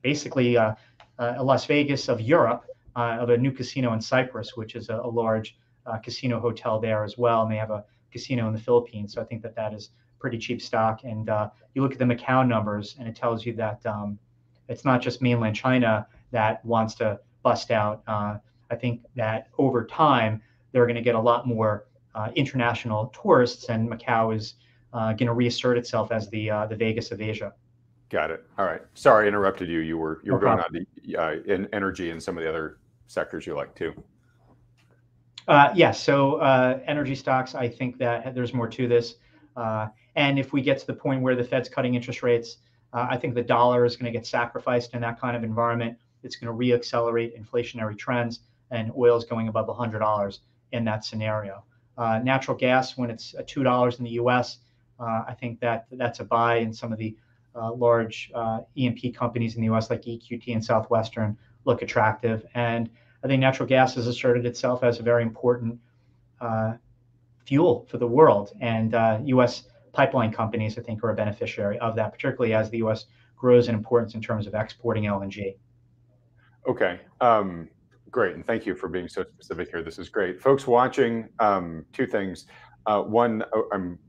[0.02, 0.74] basically uh,
[1.20, 2.66] uh, Las Vegas of Europe
[2.96, 5.56] of a new casino in Cyprus, which is a, a large
[6.04, 9.14] casino hotel there as well, and they have a casino in the Philippines.
[9.14, 11.04] So I think that that is pretty cheap stock.
[11.04, 11.30] And
[11.76, 14.18] you look at the Macau numbers, and it tells you that um,
[14.68, 18.04] it's not just mainland China that wants to bust out.
[18.70, 20.42] I think that over time
[20.72, 21.86] they're going to get a lot more
[22.16, 24.56] uh, international tourists, and Macau is
[24.94, 27.54] uh, going to reassert itself as the uh, the Vegas of Asia.
[28.10, 28.46] Got it.
[28.58, 28.82] All right.
[28.94, 29.80] Sorry, I interrupted you.
[29.80, 32.78] You were you were going on to uh, in energy and some of the other
[33.08, 33.94] sectors you like too.
[35.48, 35.78] Uh, yes.
[35.78, 39.16] Yeah, so uh, energy stocks, I think that there's more to this.
[39.56, 42.58] Uh, and if we get to the point where the Fed's cutting interest rates,
[42.94, 45.98] uh, I think the dollar is going to get sacrificed in that kind of environment.
[46.28, 50.40] It's going to reaccelerate inflationary trends, and oil is going above $100
[50.74, 51.64] in that scenario.
[51.98, 54.58] Uh, natural gas, when it's two dollars in the U.S.,
[55.00, 57.16] uh, I think that that's a buy in some of the
[57.56, 59.90] uh, large uh, E&P companies in the U.S.
[59.90, 62.46] like EQT and Southwestern look attractive.
[62.54, 62.90] And
[63.24, 65.80] I think natural gas has asserted itself as a very important
[66.42, 66.74] uh,
[67.46, 68.52] fuel for the world.
[68.60, 68.94] And
[69.30, 69.64] U.S.
[69.94, 73.06] pipeline companies, I think, are a beneficiary of that, particularly as the U.S.
[73.38, 75.56] grows in importance in terms of exporting LNG.
[76.68, 77.00] Okay.
[77.22, 77.70] Um,
[78.10, 79.84] Great, and thank you for being so specific here.
[79.84, 80.42] This is great.
[80.42, 82.46] Folks watching, um, two things.
[82.86, 84.00] Uh, one, uh, I'm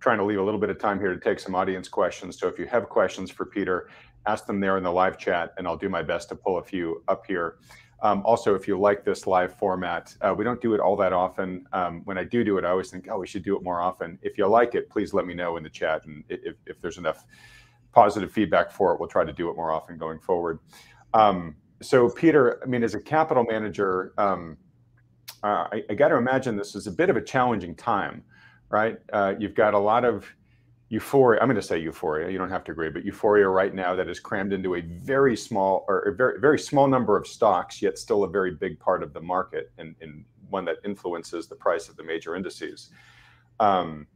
[0.00, 2.38] trying to leave a little bit of time here to take some audience questions.
[2.38, 3.88] So if you have questions for Peter,
[4.26, 6.62] ask them there in the live chat, and I'll do my best to pull a
[6.62, 7.58] few up here.
[8.02, 11.12] Um, also, if you like this live format, uh, we don't do it all that
[11.12, 11.64] often.
[12.04, 14.18] When I do do it, I always think, oh, we should do it more often.
[14.20, 17.24] If you like it, please let me know in the chat, and if there's enough
[17.92, 20.58] positive feedback for it, we'll try to do it more often going forward.
[21.82, 24.56] So Peter, I mean, as a capital manager, um,
[25.42, 28.22] uh, I, I got to imagine this is a bit of a challenging time,
[28.68, 28.98] right?
[29.12, 30.26] Uh, you've got a lot of
[30.88, 31.40] euphoria.
[31.40, 32.30] I'm going to say euphoria.
[32.30, 35.36] You don't have to agree, but euphoria right now that is crammed into a very
[35.36, 39.02] small or a very very small number of stocks, yet still a very big part
[39.02, 42.90] of the market and, and one that influences the price of the major indices.
[43.58, 44.06] Um,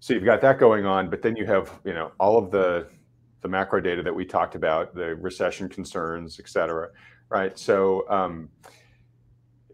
[0.00, 2.88] so you've got that going on, but then you have you know all of the
[3.44, 6.88] the macro data that we talked about, the recession concerns, et cetera,
[7.28, 7.58] right?
[7.58, 8.48] So um,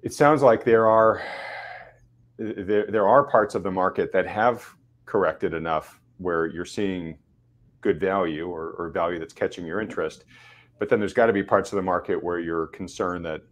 [0.02, 1.22] it sounds like there are
[2.36, 4.66] there, there are parts of the market that have
[5.06, 7.16] corrected enough where you're seeing
[7.80, 10.24] good value or, or value that's catching your interest.
[10.80, 13.42] But then there's got to be parts of the market where you're concerned that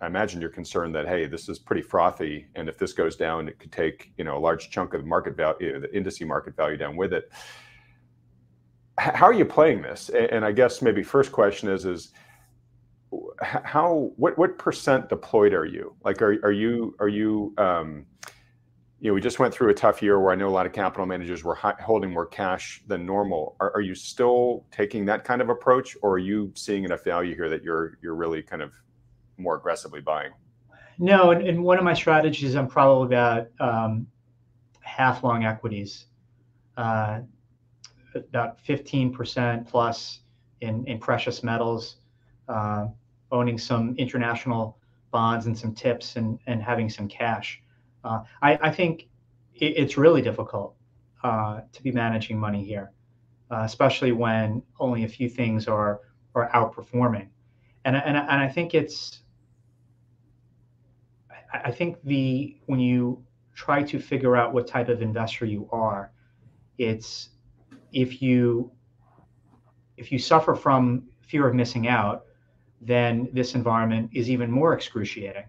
[0.00, 3.46] I imagine you're concerned that hey, this is pretty frothy, and if this goes down,
[3.46, 6.56] it could take you know a large chunk of the market value, the industry market
[6.56, 7.30] value down with it.
[8.98, 10.08] How are you playing this?
[10.08, 12.12] And I guess maybe first question is is
[13.42, 15.94] how what what percent deployed are you?
[16.04, 18.06] Like are are you are you um,
[19.04, 20.72] you know, we just went through a tough year where I know a lot of
[20.72, 23.54] capital managers were holding more cash than normal.
[23.60, 27.34] Are, are, you still taking that kind of approach, or are you seeing enough value
[27.34, 28.72] here that you're you're really kind of
[29.36, 30.32] more aggressively buying?
[30.98, 34.06] No, and, and one of my strategies, I'm probably about um,
[34.80, 36.06] half long equities,
[36.78, 37.20] uh,
[38.14, 40.20] about 15% plus
[40.60, 41.96] in, in precious metals,
[42.48, 42.86] uh,
[43.30, 44.78] owning some international
[45.10, 47.62] bonds and some tips, and, and having some cash.
[48.02, 49.08] Uh, I, I, think
[49.54, 50.74] it, it's really difficult
[51.22, 52.92] uh, to be managing money here,
[53.50, 56.00] uh, especially when only a few things are
[56.34, 57.28] are outperforming,
[57.84, 59.20] and and and I think it's.
[61.52, 66.10] I think the when you try to figure out what type of investor you are,
[66.78, 67.30] it's
[67.94, 68.70] if you
[69.96, 72.24] if you suffer from fear of missing out,
[72.80, 75.44] then this environment is even more excruciating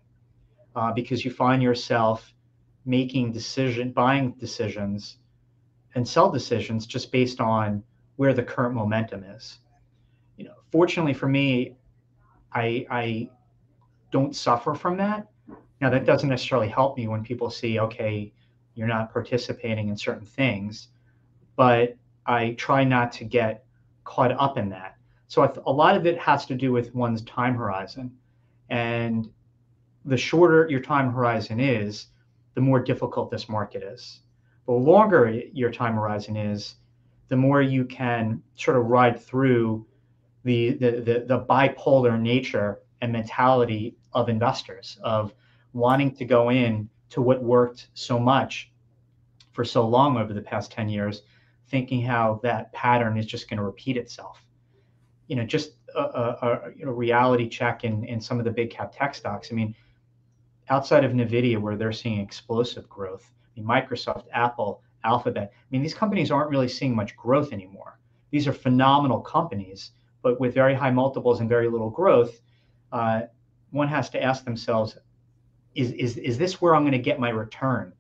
[0.76, 2.34] uh, because you find yourself
[2.86, 5.18] making decision buying decisions
[5.96, 7.84] and sell decisions just based on
[8.18, 9.60] where the current momentum is.
[10.38, 11.76] You know, fortunately for me,
[12.54, 13.30] I I
[14.12, 15.28] don't suffer from that.
[15.82, 18.32] Now that doesn't necessarily help me when people see, okay,
[18.76, 20.90] you're not participating in certain things,
[21.56, 23.66] but I try not to get
[24.04, 24.98] caught up in that.
[25.28, 28.12] So a lot of it has to do with one's time horizon,
[28.70, 29.30] and
[30.06, 32.08] the shorter your time horizon is,
[32.54, 34.22] the more difficult this market is.
[34.66, 36.76] The longer your time horizon is,
[37.28, 39.86] the more you can sort of ride through
[40.44, 45.34] the, the, the, the bipolar nature and mentality of investors, of
[45.74, 48.72] wanting to go in to what worked so much
[49.52, 51.24] for so long over the past 10 years,
[51.68, 54.42] thinking how that pattern is just going to repeat itself.
[55.28, 58.52] You know, just a, a, a you know, reality check in, in some of the
[58.52, 59.50] big cap tech stocks.
[59.52, 59.76] I mean,
[60.70, 65.82] outside of NVIDIA, where they're seeing explosive growth, I mean, Microsoft, Apple, Alphabet, I mean,
[65.82, 68.00] these companies aren't really seeing much growth anymore.
[68.32, 69.92] These are phenomenal companies,
[70.22, 72.42] but with very high multiples and very little growth,
[72.92, 73.22] uh,
[73.72, 74.98] one has to ask themselves,
[75.76, 77.94] is, is, is this where I'm going to get my return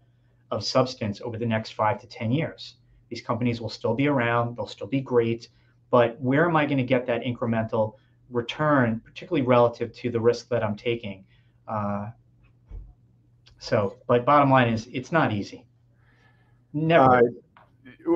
[0.51, 2.75] of substance over the next five to 10 years?
[3.09, 5.49] These companies will still be around, they'll still be great,
[5.91, 7.95] but where am I going to get that incremental
[8.29, 11.23] return, particularly relative to the risk that I'm taking?
[11.67, 12.09] Uh,
[13.59, 15.65] so, but bottom line is, it's not easy.
[16.73, 17.03] Never.
[17.03, 17.21] Uh,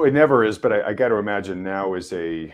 [0.04, 2.54] it never is, but I, I got to imagine now is a,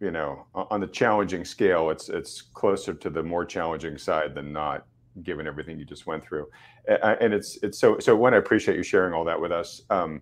[0.00, 4.52] you know, on the challenging scale, it's it's closer to the more challenging side than
[4.52, 4.86] not,
[5.22, 6.46] given everything you just went through.
[6.86, 8.14] And it's it's so so.
[8.14, 9.82] One, I appreciate you sharing all that with us.
[9.88, 10.20] Um,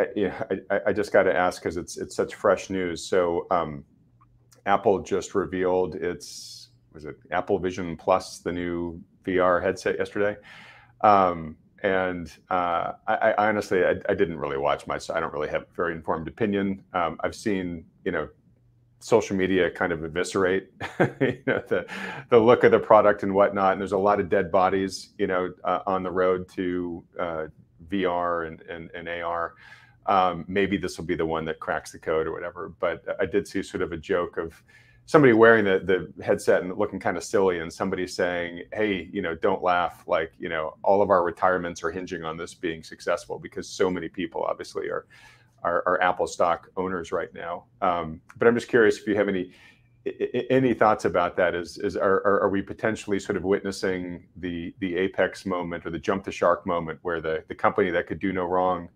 [0.00, 3.04] I, I, I just got to ask because it's it's such fresh news.
[3.04, 3.84] So, um,
[4.66, 10.36] Apple just revealed its was it Apple Vision Plus, the new VR headset yesterday.
[11.02, 15.02] Um, and uh, I, I, honestly, I, I, didn't really watch much.
[15.02, 16.82] So I don't really have a very informed opinion.
[16.92, 18.28] Um, I've seen, you know,
[18.98, 20.68] social media kind of eviscerate,
[21.20, 21.86] you know, the
[22.28, 23.72] the look of the product and whatnot.
[23.72, 27.46] And there's a lot of dead bodies, you know, uh, on the road to uh,
[27.88, 29.54] VR and, and, and AR.
[30.10, 32.72] Um, maybe this will be the one that cracks the code or whatever.
[32.80, 34.60] But I did see sort of a joke of
[35.10, 35.80] somebody wearing the,
[36.16, 40.04] the headset and looking kind of silly and somebody saying hey you know don't laugh
[40.06, 43.90] like you know all of our retirements are hinging on this being successful because so
[43.90, 45.06] many people obviously are
[45.64, 49.28] are, are apple stock owners right now um, but i'm just curious if you have
[49.28, 49.50] any
[50.48, 54.96] any thoughts about that is is are, are we potentially sort of witnessing the the
[54.96, 58.32] apex moment or the jump the shark moment where the the company that could do
[58.32, 58.88] no wrong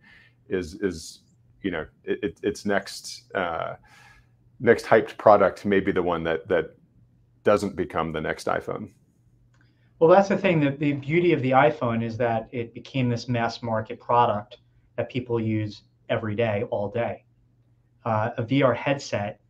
[0.48, 1.20] is is
[1.62, 3.74] you know it, its next uh,
[4.60, 6.76] next hyped product may be the one that that
[7.44, 8.90] doesn't become the next iPhone.
[9.98, 10.60] Well, that's the thing.
[10.60, 14.58] That the beauty of the iPhone is that it became this mass market product
[14.96, 17.24] that people use every day, all day.
[18.04, 19.40] Uh, a VR headset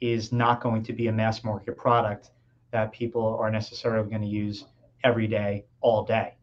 [0.00, 2.30] is not going to be a mass market product
[2.70, 4.66] that people are necessarily going to use
[5.04, 6.34] every day, all day.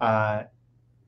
[0.00, 0.44] Uh,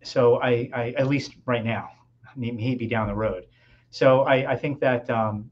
[0.02, 1.90] so I, I, at least right now,
[2.36, 3.46] maybe down the road.
[3.90, 5.50] So I, I think that um,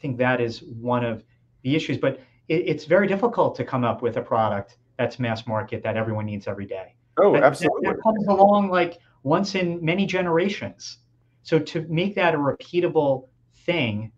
[0.00, 1.22] think that is one of
[1.62, 1.98] the issues.
[1.98, 5.96] But it, it's very difficult to come up with a product that's mass market that
[5.96, 6.94] everyone needs every day.
[7.18, 7.88] Oh, that, absolutely.
[7.88, 10.98] That, that comes along like once in many generations.
[11.42, 13.28] So to make that a repeatable
[13.64, 14.12] thing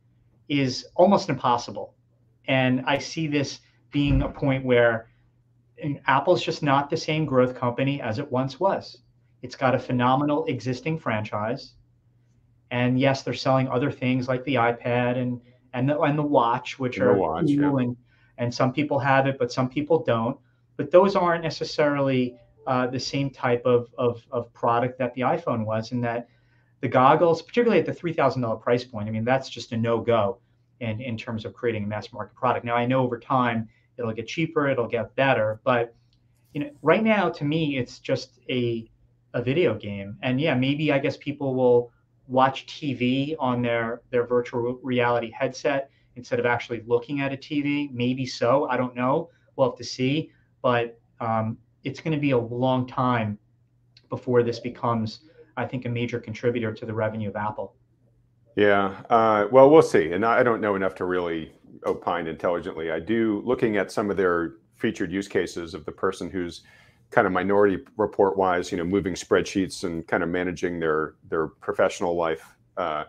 [0.48, 1.94] is almost impossible.
[2.46, 5.09] And I see this being a point where
[6.07, 8.98] Apple's just not the same growth company as it once was.
[9.42, 11.74] It's got a phenomenal existing franchise.
[12.72, 15.40] And yes, they're selling other things like the iPad and
[15.74, 17.84] and the and the watch, which And are watch, cool yeah.
[17.84, 17.96] and
[18.38, 20.38] and some people have it, but some people don't.
[20.78, 22.34] But those aren't necessarily
[22.66, 26.28] uh, the same type of, of of product that the iPhone was, and that
[26.80, 29.76] the goggles, particularly at the three thousand dollar price point, I mean that's just a
[29.76, 30.38] no go
[30.80, 32.64] in in terms of creating a mass market product.
[32.64, 33.68] Now I know over time
[33.98, 35.94] it'll get cheaper, it'll get better, but
[36.54, 38.90] you know right now to me it's just a
[39.34, 41.91] a video game, and yeah maybe I guess people will
[42.28, 47.90] watch TV on their their virtual reality headset instead of actually looking at a TV.
[47.92, 48.68] Maybe so.
[48.68, 49.30] I don't know.
[49.56, 50.30] We'll have to see.
[50.62, 53.38] But um, it's going to be a long time
[54.08, 55.20] before this becomes,
[55.56, 57.74] I think, a major contributor to the revenue of Apple.
[58.56, 59.00] Yeah.
[59.08, 60.12] Uh, well, we'll see.
[60.12, 61.52] And I don't know enough to really
[61.86, 62.90] opine intelligently.
[62.90, 66.62] I do, looking at some of their featured use cases of the person who's
[67.12, 71.46] kind of minority report wise, you know, moving spreadsheets and kind of managing their their
[71.46, 73.04] professional life uh,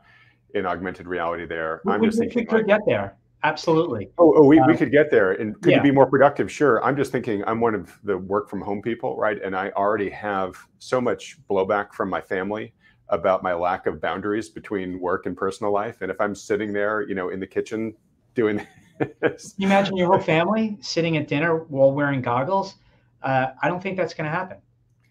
[0.54, 1.45] in augmented reality.
[1.45, 2.41] There, We, I'm just we thinking.
[2.41, 3.16] We could Like, get there.
[3.45, 4.10] Absolutely.
[4.20, 5.78] oh, oh, we, we Uh, could get there, and could yeah.
[5.78, 6.49] you be more productive?
[6.51, 6.84] Sure.
[6.84, 7.43] I'm just thinking.
[7.45, 9.41] I'm one of the work from home people, right?
[9.41, 12.74] And I already have so much blowback from my family
[13.10, 16.01] about my lack of boundaries between work and personal life.
[16.01, 17.93] And if I'm sitting there, you know, in the kitchen
[18.34, 18.66] doing
[19.22, 22.76] this, Can you imagine your whole family sitting at dinner while wearing goggles?
[23.24, 24.57] Uh, I don't think that's going to happen.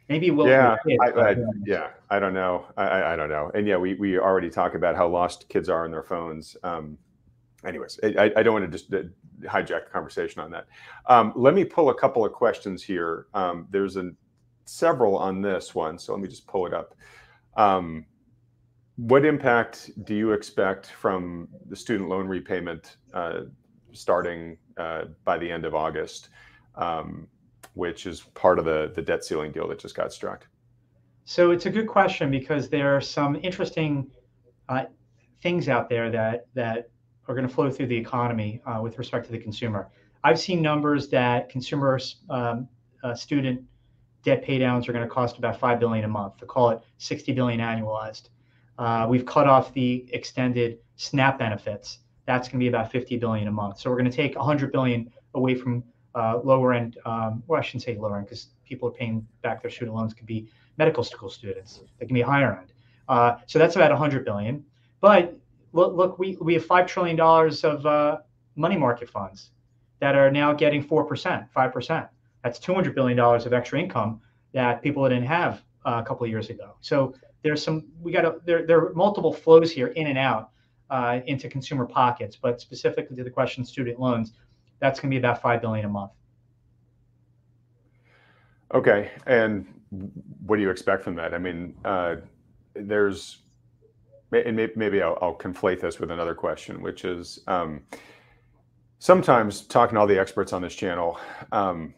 [0.08, 0.46] Maybe we'll.
[0.46, 2.66] yeah, kids, I, I, yeah, I don't know.
[2.76, 3.50] I, I, don't know.
[3.54, 6.56] And yeah, we, we already talk about how lost kids are in their phones.
[6.62, 6.98] Um,
[7.64, 9.08] anyways, I, I don't want to just uh,
[9.48, 10.66] hijack the conversation on that.
[11.06, 13.26] Um, let me pull a couple of questions here.
[13.32, 14.10] Um, there's a,
[14.64, 16.94] several on this one, so let me just pull it up.
[17.56, 18.04] Um,
[18.96, 23.42] what impact do you expect from the student loan repayment uh,
[23.92, 26.28] starting uh, by the end of August,
[26.74, 27.26] um,
[27.74, 30.46] which is part of the, the debt ceiling deal that just got struck?
[31.24, 34.10] So it's a good question because there are some interesting
[34.68, 34.84] uh,
[35.40, 36.90] things out there that that
[37.28, 39.88] are going to flow through the economy uh, with respect to the consumer.
[40.24, 41.98] I've seen numbers that consumer
[42.30, 42.68] um,
[43.02, 43.62] uh, student
[44.24, 46.36] debt paydowns are going to cost about five billion a month.
[46.38, 48.28] To call it 60 billion annualized.
[48.78, 51.98] Uh, we've cut off the extended SNAP benefits.
[52.26, 53.78] That's going to be about 50 billion a month.
[53.78, 56.98] So we're going to take 100 billion away from uh, lower end.
[57.04, 60.14] Um, well, I shouldn't say lower end because people are paying back their student loans.
[60.14, 60.48] Could be
[60.78, 61.80] medical school students.
[61.98, 62.72] They can be higher end.
[63.08, 64.64] Uh, so that's about 100 billion.
[65.00, 65.36] But
[65.72, 68.18] look, look, we we have five trillion dollars of uh,
[68.56, 69.50] money market funds
[70.00, 72.06] that are now getting four percent, five percent.
[72.44, 74.20] That's 200 billion dollars of extra income
[74.52, 76.74] that people didn't have uh, a couple of years ago.
[76.80, 80.50] So there's some we got to there there are multiple flows here in and out
[80.90, 84.32] uh, into consumer pockets, but specifically to the question student loans,
[84.82, 86.10] that's going to be about five billion a month.
[88.74, 89.64] Okay, and
[90.44, 91.32] what do you expect from that?
[91.32, 92.16] I mean, uh,
[92.74, 93.38] there's,
[94.32, 97.82] and maybe I'll, I'll conflate this with another question, which is um,
[98.98, 101.20] sometimes talking to all the experts on this channel,
[101.52, 101.94] um,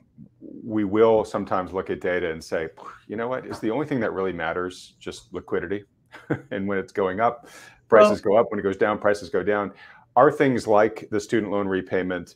[0.63, 2.69] we will sometimes look at data and say,
[3.09, 5.85] you know what, is the only thing that really matters just liquidity?
[6.51, 7.49] and when it's going up,
[7.89, 8.51] prices go up.
[8.51, 9.73] When it goes down, prices go down.
[10.17, 12.35] Are things like the student loan repayment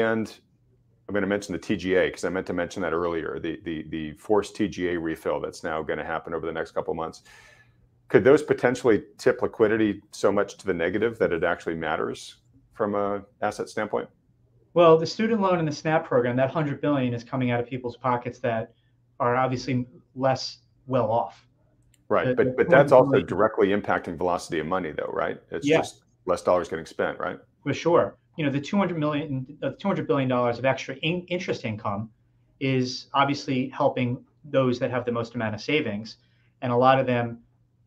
[0.00, 0.32] and
[1.08, 3.38] I'm going to mention the TGA because I meant to mention that earlier.
[3.40, 6.92] The the the forced TGA refill that's now going to happen over the next couple
[6.92, 7.22] of months.
[8.08, 12.36] Could those potentially tip liquidity so much to the negative that it actually matters
[12.74, 14.08] from a asset standpoint?
[14.74, 17.66] Well, the student loan and the SNAP program, that 100 billion is coming out of
[17.66, 18.72] people's pockets that
[19.20, 21.46] are obviously less well off.
[22.08, 25.38] Right, The- but the but that's also directly impacting velocity of money, though, right?
[25.50, 25.78] It's Yeah.
[25.78, 27.38] just less dollars getting spent, right?
[27.62, 28.16] For sure.
[28.36, 32.10] You know, the 200 million, uh, 200 billion dollars of extra in- interest income
[32.60, 36.16] is obviously helping those that have the most amount of savings,
[36.62, 37.38] and a lot of them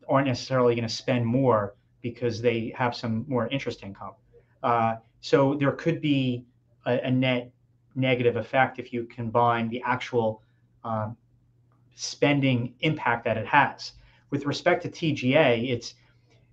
[0.07, 4.13] aren't necessarily going to spend more because they have some more interest income.
[4.61, 6.45] Uh, so there could be
[6.85, 7.51] a, a net
[7.95, 10.41] negative effect if you combine the actual
[10.83, 11.15] um,
[11.95, 13.93] spending impact that it has.
[14.29, 15.95] With respect to TGA, it's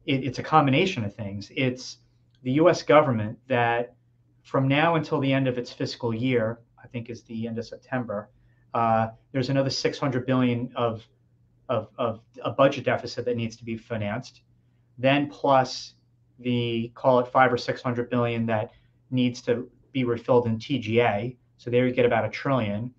[0.07, 1.51] it, it's a combination of things.
[1.55, 1.99] It's
[2.43, 2.83] the U.S.
[2.83, 3.95] government that,
[4.43, 7.65] from now until the end of its fiscal year, I think is the end of
[7.65, 8.31] September,
[8.75, 11.05] uh, there's another 600 billion of,
[11.69, 14.43] of of a budget deficit that needs to be financed.
[14.99, 15.95] Then plus
[16.39, 18.73] the call it five or 600 billion that
[19.11, 21.37] needs to be refilled in TGA.
[21.59, 22.93] So there you get about a trillion.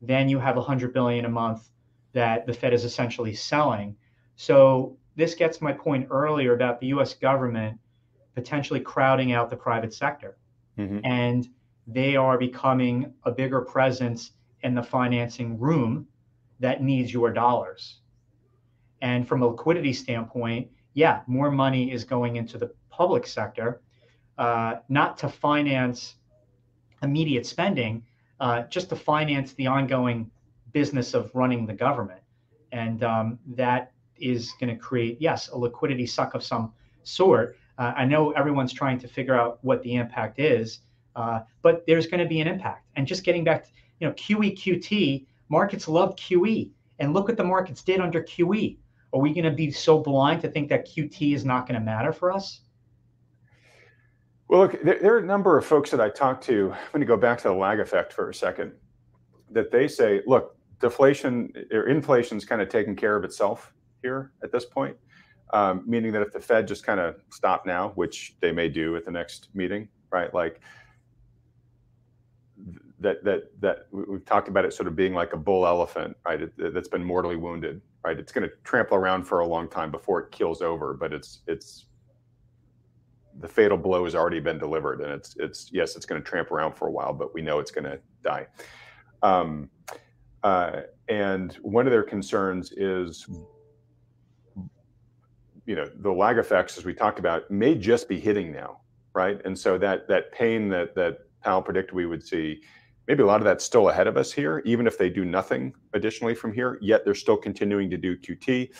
[0.00, 1.68] Then you have 100 billion a month
[2.12, 3.96] that the Fed is essentially selling.
[4.36, 7.14] So this gets my point earlier about the U.S.
[7.14, 7.78] government
[8.36, 10.36] potentially crowding out the private sector,
[10.78, 11.00] Mhm.
[11.04, 11.48] and
[11.86, 14.32] they are becoming a bigger presence
[14.62, 16.06] in the financing room
[16.60, 18.00] that needs your dollars.
[19.00, 23.80] And from a liquidity standpoint, yeah, more money is going into the public sector,
[24.38, 26.16] uh, not to finance
[27.02, 28.04] immediate spending,
[28.40, 30.30] uh, just to finance the ongoing
[30.72, 32.20] business of running the government.
[32.72, 36.72] And um, that is going to create, yes, a liquidity suck of some
[37.02, 37.56] sort.
[37.78, 40.80] Uh, I know everyone's trying to figure out what the impact is,
[41.14, 42.86] uh, but there's going to be an impact.
[42.96, 43.70] And just getting back to,
[44.00, 46.70] you know, QE, QT, markets love QE.
[46.98, 48.78] And look what the markets did under QE.
[49.12, 51.84] Are we going to be so blind to think that QT is not going to
[51.84, 52.60] matter for us?
[54.48, 56.72] Well, look, there, there, are a number of folks that I talked to.
[56.72, 58.72] I'm going to go back to the lag effect for a second.
[59.50, 63.72] That they say, look, deflation or inflation is kind of taking care of itself
[64.02, 64.96] here at this point,
[65.52, 68.96] um, meaning that if the Fed just kind of stop now, which they may do
[68.96, 70.32] at the next meeting, right?
[70.32, 70.60] Like
[73.00, 76.42] that that that we've talked about it sort of being like a bull elephant, right?
[76.42, 78.18] It, that's been mortally wounded, right?
[78.18, 81.40] It's going to trample around for a long time before it kills over, but it's
[81.46, 81.86] it's
[83.40, 86.50] the fatal blow has already been delivered, and it's it's yes, it's going to tramp
[86.50, 88.46] around for a while, but we know it's going to die.
[89.22, 89.70] Um,
[90.42, 93.28] uh, and one of their concerns is,
[95.66, 98.80] you know, the lag effects, as we talked about, may just be hitting now,
[99.14, 99.40] right?
[99.44, 102.62] And so that that pain that that Powell predicted we would see
[103.06, 105.72] maybe a lot of that's still ahead of us here, even if they do nothing
[105.92, 108.70] additionally from here, yet they're still continuing to do QT.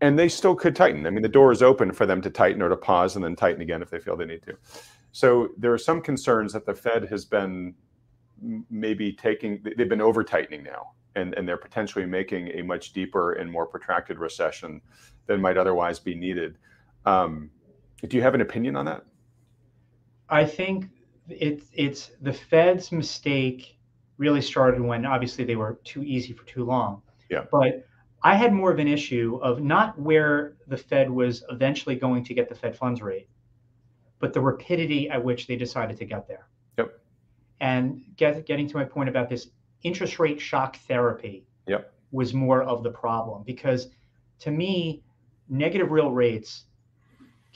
[0.00, 1.06] And they still could tighten.
[1.06, 3.34] I mean, the door is open for them to tighten or to pause and then
[3.34, 4.56] tighten again if they feel they need to.
[5.12, 7.74] So there are some concerns that the Fed has been
[8.70, 13.32] maybe taking, they've been over tightening now, and, and they're potentially making a much deeper
[13.32, 14.80] and more protracted recession
[15.28, 16.58] than might otherwise be needed.
[17.06, 17.50] Um,
[18.06, 19.04] do you have an opinion on that?
[20.28, 20.86] I think
[21.28, 23.78] it's it's the Fed's mistake
[24.16, 27.02] really started when obviously they were too easy for too long.
[27.30, 27.44] Yeah.
[27.52, 27.86] But
[28.22, 32.34] I had more of an issue of not where the Fed was eventually going to
[32.34, 33.28] get the Fed funds rate,
[34.18, 36.48] but the rapidity at which they decided to get there.
[36.78, 36.98] Yep.
[37.60, 39.48] And get, getting to my point about this
[39.82, 41.92] interest rate shock therapy yep.
[42.10, 43.88] was more of the problem because
[44.40, 45.02] to me,
[45.48, 46.64] negative real rates,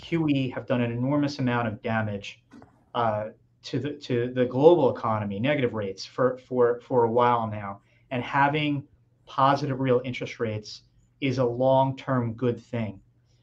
[0.01, 2.43] QE, have done an enormous amount of damage
[2.95, 3.29] uh,
[3.65, 7.81] to the to the global economy, negative rates for for for a while now,
[8.11, 8.85] and having
[9.27, 10.83] positive real interest rates
[11.21, 13.01] is a long-term good thing.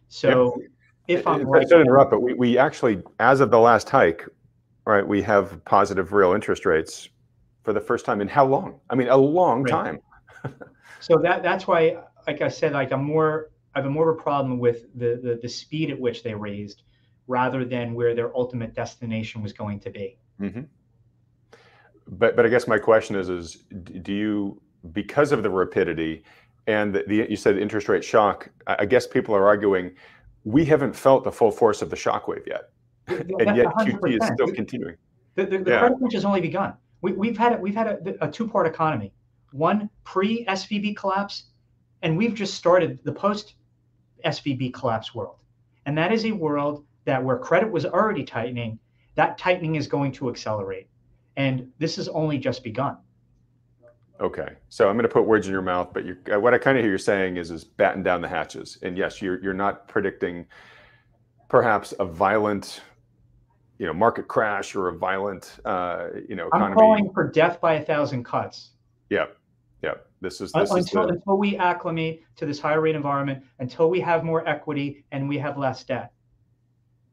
[0.09, 0.61] So
[1.07, 4.27] if I'm right, I interrupt, but we, we actually, as of the last hike,
[4.85, 7.09] right, we have positive real interest rates
[7.63, 8.79] for the first time in how long?
[8.89, 9.71] I mean, a long right.
[9.71, 9.99] time.
[10.99, 11.97] so that that's why,
[12.27, 15.19] like I said, like I'm more I have a more of a problem with the,
[15.21, 16.83] the the speed at which they raised
[17.27, 20.17] rather than where their ultimate destination was going to be.
[20.41, 20.61] Mm-hmm.
[22.07, 23.57] But but I guess my question is is
[24.01, 24.61] do you
[24.91, 26.23] because of the rapidity
[26.67, 28.49] and the, the you said interest rate shock?
[28.67, 29.91] I guess people are arguing
[30.43, 32.69] we haven't felt the full force of the shockwave yet,
[33.07, 33.99] and yet 100%.
[33.99, 34.95] QT is still continuing.
[35.35, 35.79] The, the, the yeah.
[35.79, 36.73] credit crunch has only begun.
[37.01, 39.13] We, we've had we've had a, a two-part economy,
[39.51, 41.45] one pre SVB collapse,
[42.01, 43.55] and we've just started the post
[44.25, 45.37] SVB collapse world,
[45.85, 48.79] and that is a world that where credit was already tightening,
[49.15, 50.87] that tightening is going to accelerate.
[51.37, 52.97] And this has only just begun.
[54.21, 56.03] Okay, so I'm going to put words in your mouth, but
[56.41, 58.77] what I kind of hear you saying is, is batten down the hatches.
[58.81, 60.45] And yes, you're you're not predicting
[61.47, 62.81] perhaps a violent,
[63.77, 66.71] you know, market crash or a violent, uh, you know, economy.
[66.71, 68.71] I'm calling for death by a thousand cuts.
[69.09, 69.27] Yeah.
[70.21, 71.13] This is this until is the...
[71.13, 75.37] until we acclimate to this higher rate environment, until we have more equity and we
[75.37, 76.11] have less debt.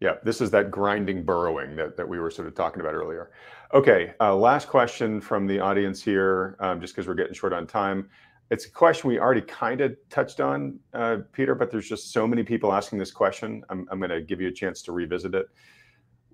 [0.01, 3.31] Yeah, this is that grinding burrowing that, that we were sort of talking about earlier.
[3.73, 7.67] Okay, uh, last question from the audience here, um, just because we're getting short on
[7.67, 8.11] time.
[8.51, 12.27] It's a question we already kind of touched on, uh, Peter, but there's just so
[12.29, 13.65] many people asking this question.
[13.71, 15.47] I'm, I'm going to give you a chance to revisit it,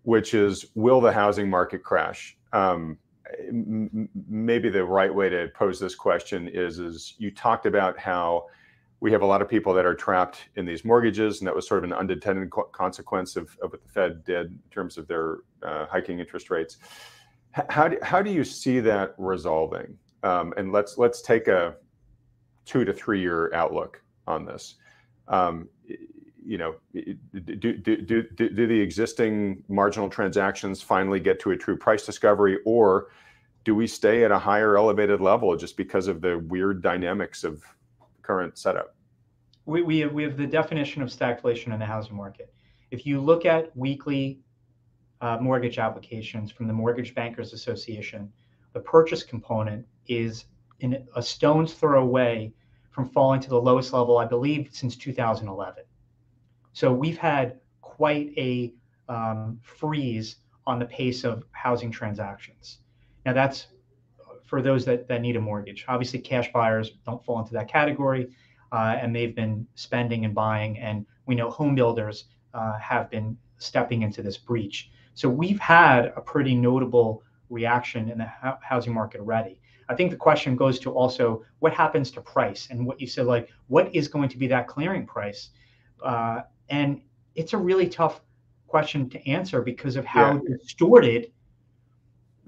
[0.03, 2.37] which is Will the housing market crash?
[2.53, 2.99] Um,
[3.51, 8.47] maybe the right way to pose this question is, is you talked about how
[9.01, 11.67] we have a lot of people that are trapped in these mortgages, and that was
[11.67, 15.39] sort of an unintended consequence of, of what the Fed did in terms of their
[15.63, 16.79] uh, hiking interest rates.
[17.69, 19.99] how do, how do you see that resolving?
[20.23, 21.75] Um, and let's let's take a
[22.65, 24.77] two to three year outlook on this.
[25.27, 25.69] Um,
[26.45, 27.15] you know, do,
[27.57, 33.09] do, do, do the existing marginal transactions finally get to a true price discovery, or
[33.65, 37.63] do we stay at a higher elevated level just because of the weird dynamics of
[38.23, 38.95] current setup?
[39.67, 42.53] We, we, have, we have the definition of stagflation in the housing market.
[42.91, 44.41] If you look at weekly
[45.21, 48.33] uh, mortgage applications from the Mortgage Bankers Association,
[48.73, 50.47] the purchase component is
[50.81, 52.53] in a stone's throw away
[52.91, 55.85] from falling to the lowest level, I believe, since 2011.
[56.73, 58.75] So we've had quite a
[59.09, 62.79] um, freeze on the pace of housing transactions.
[63.27, 63.67] Now that's
[64.45, 65.85] for those that, that need a mortgage.
[65.89, 68.29] Obviously, cash buyers don't fall into that category,
[68.71, 70.79] uh, and they've been spending and buying.
[70.79, 74.91] And we know home builders uh, have been stepping into this breach.
[75.15, 79.59] So we've had a pretty notable reaction in the housing market already.
[79.89, 83.27] I think the question goes to also what happens to price and what you said,
[83.27, 85.51] like what is going to be that clearing price?
[86.03, 86.43] Uh,
[86.73, 87.01] and
[87.37, 88.23] it's a really tough
[88.67, 90.57] question to answer because of how yeah.
[90.57, 91.31] distorted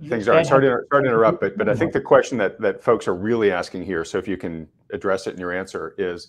[0.09, 0.43] things are.
[0.43, 3.15] Sorry to, sorry to interrupt, but but I think the question that that folks are
[3.15, 6.29] really asking here, so if you can address it in your answer, is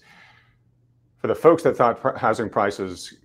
[1.17, 3.15] for the folks that thought housing prices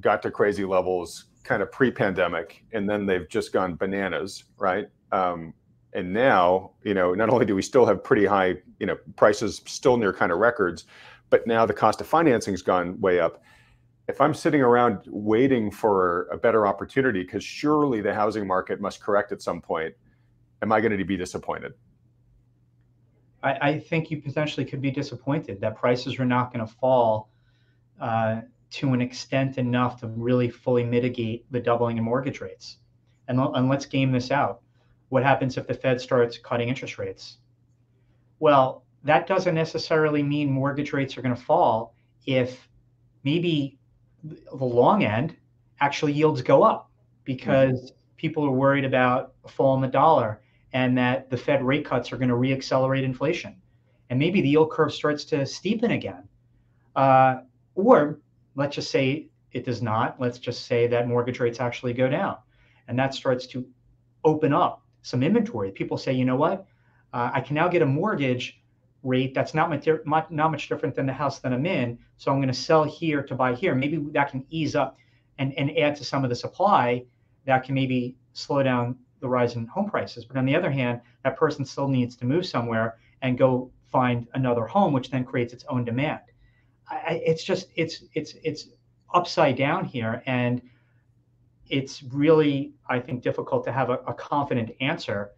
[0.00, 4.88] got to crazy levels kind of pre-pandemic, and then they've just gone bananas, right?
[5.10, 5.52] Um,
[5.94, 9.60] and now, you know, not only do we still have pretty high, you know, prices
[9.66, 10.84] still near kind of records,
[11.30, 13.42] but now the cost of financing has gone way up
[14.08, 19.00] if I'm sitting around waiting for a better opportunity, because surely the housing market must
[19.00, 19.94] correct at some point,
[20.60, 21.72] am I going to be disappointed?
[23.42, 27.30] I, I think you potentially could be disappointed that prices are not going to fall
[28.00, 28.40] uh,
[28.70, 32.78] to an extent enough to really fully mitigate the doubling in mortgage rates.
[33.28, 34.62] And, and let's game this out.
[35.10, 37.38] What happens if the Fed starts cutting interest rates?
[38.40, 41.94] Well, that doesn't necessarily mean mortgage rates are going to fall
[42.26, 42.68] if
[43.24, 43.78] maybe
[44.24, 45.36] the long end,
[45.80, 46.90] actually yields go up
[47.24, 47.96] because mm-hmm.
[48.16, 50.40] people are worried about a fall in the dollar
[50.72, 53.56] and that the Fed rate cuts are going to reaccelerate inflation.
[54.10, 56.28] And maybe the yield curve starts to steepen again.
[56.94, 57.40] Uh,
[57.74, 58.20] or
[58.54, 60.20] let's just say it does not.
[60.20, 62.36] Let's just say that mortgage rates actually go down.
[62.88, 63.66] And that starts to
[64.24, 65.70] open up some inventory.
[65.70, 66.66] People say, you know what?
[67.12, 68.61] Uh, I can now get a mortgage
[69.02, 69.86] rate that's not much,
[70.30, 71.98] not much different than the house that I'm in.
[72.16, 73.74] So I'm going to sell here to buy here.
[73.74, 74.96] Maybe that can ease up
[75.38, 77.04] and, and add to some of the supply
[77.44, 80.24] that can maybe slow down the rise in home prices.
[80.24, 84.26] But on the other hand, that person still needs to move somewhere and go find
[84.34, 86.20] another home, which then creates its own demand.
[86.88, 88.68] I, it's just it's it's it's
[89.14, 90.60] upside down here, and
[91.68, 95.30] it's really I think difficult to have a, a confident answer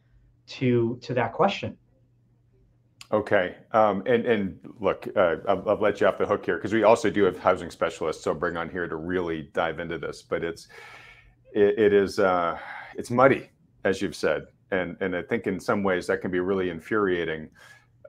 [0.47, 1.77] to to that question.
[3.15, 3.55] Okay.
[3.71, 6.83] Um, and, and look, uh, I've, I'll, let you off the hook here because we
[6.83, 8.25] also do have housing specialists.
[8.25, 10.21] So bring on here to really dive into this.
[10.21, 10.67] But it's
[11.53, 12.59] it, it is uh,
[12.97, 13.51] it's muddy,
[13.85, 17.51] as you've said, and and I think in some ways that can be really infuriating,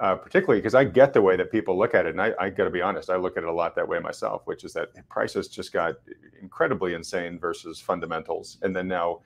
[0.01, 2.49] uh, particularly because I get the way that people look at it, and I, I
[2.49, 4.73] got to be honest, I look at it a lot that way myself, which is
[4.73, 5.97] that prices just got
[6.41, 9.19] incredibly insane versus fundamentals, and then now,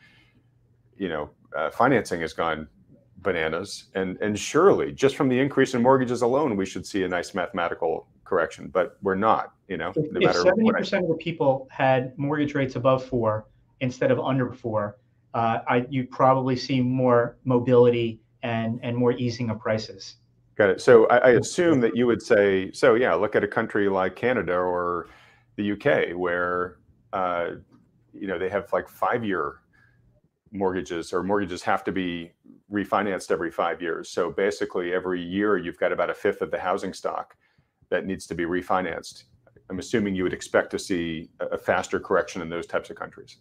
[0.97, 2.67] you know, uh, financing has gone
[3.22, 3.86] bananas.
[3.95, 7.34] And and surely, just from the increase in mortgages alone, we should see a nice
[7.34, 8.70] mathematical correction.
[8.70, 9.53] But we're not.
[9.67, 13.47] You know, no if seventy percent of the people had mortgage rates above four
[13.82, 14.97] instead of under four,
[15.34, 20.15] uh, I you'd probably see more mobility and and more easing of prices.
[20.55, 20.82] Got it.
[20.82, 24.15] So I, I assume that you would say, so yeah, look at a country like
[24.15, 25.07] Canada or
[25.55, 26.78] the UK, where
[27.13, 27.51] uh,
[28.13, 29.61] you know they have like five-year
[30.51, 32.32] mortgages, or mortgages have to be
[32.72, 34.09] refinanced every five years.
[34.09, 37.36] So basically, every year you've got about a fifth of the housing stock
[37.89, 39.24] that needs to be refinanced.
[39.70, 43.38] I'm assuming you would expect to see a faster correction in those types of countries.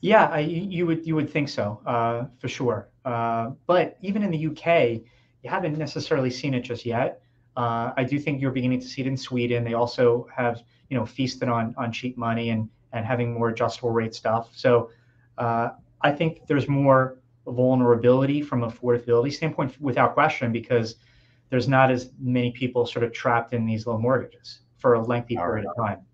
[0.00, 2.88] Yeah, I, you would you would think so uh, for sure.
[3.04, 5.02] Uh, but even in the UK,
[5.42, 7.20] you haven't necessarily seen it just yet.
[7.56, 9.64] Uh, I do think you're beginning to see it in Sweden.
[9.64, 13.90] They also have you know feasted on on cheap money and and having more adjustable
[13.90, 14.50] rate stuff.
[14.52, 14.90] So
[15.36, 17.18] uh, I think there's more
[17.52, 20.96] vulnerability from affordability standpoint without question because
[21.50, 25.36] there's not as many people sort of trapped in these low mortgages for a lengthy
[25.36, 25.84] all period right.
[25.84, 26.04] of time.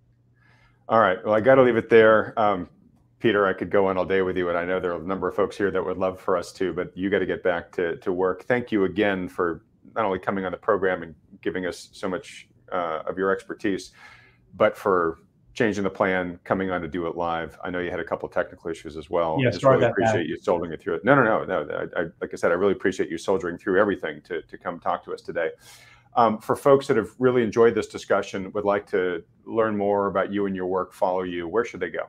[0.88, 1.24] All right.
[1.24, 2.38] Well, I got to leave it there.
[2.38, 2.68] Um,
[3.18, 5.02] Peter, I could go on all day with you, and I know there are a
[5.02, 7.42] number of folks here that would love for us to, but you got to get
[7.42, 8.44] back to, to work.
[8.44, 9.64] Thank you again for
[9.94, 13.92] not only coming on the program and giving us so much uh, of your expertise,
[14.56, 15.20] but for
[15.54, 17.56] changing the plan, coming on to do it live.
[17.62, 19.38] I know you had a couple technical issues as well.
[19.40, 21.04] Yeah, I just really appreciate you soldiering it through it.
[21.04, 21.88] No, no, no, no.
[21.96, 24.80] I, I, like I said, I really appreciate you soldiering through everything to, to come
[24.80, 25.50] talk to us today.
[26.16, 30.32] Um, for folks that have really enjoyed this discussion, would like to learn more about
[30.32, 32.06] you and your work, follow you, where should they go?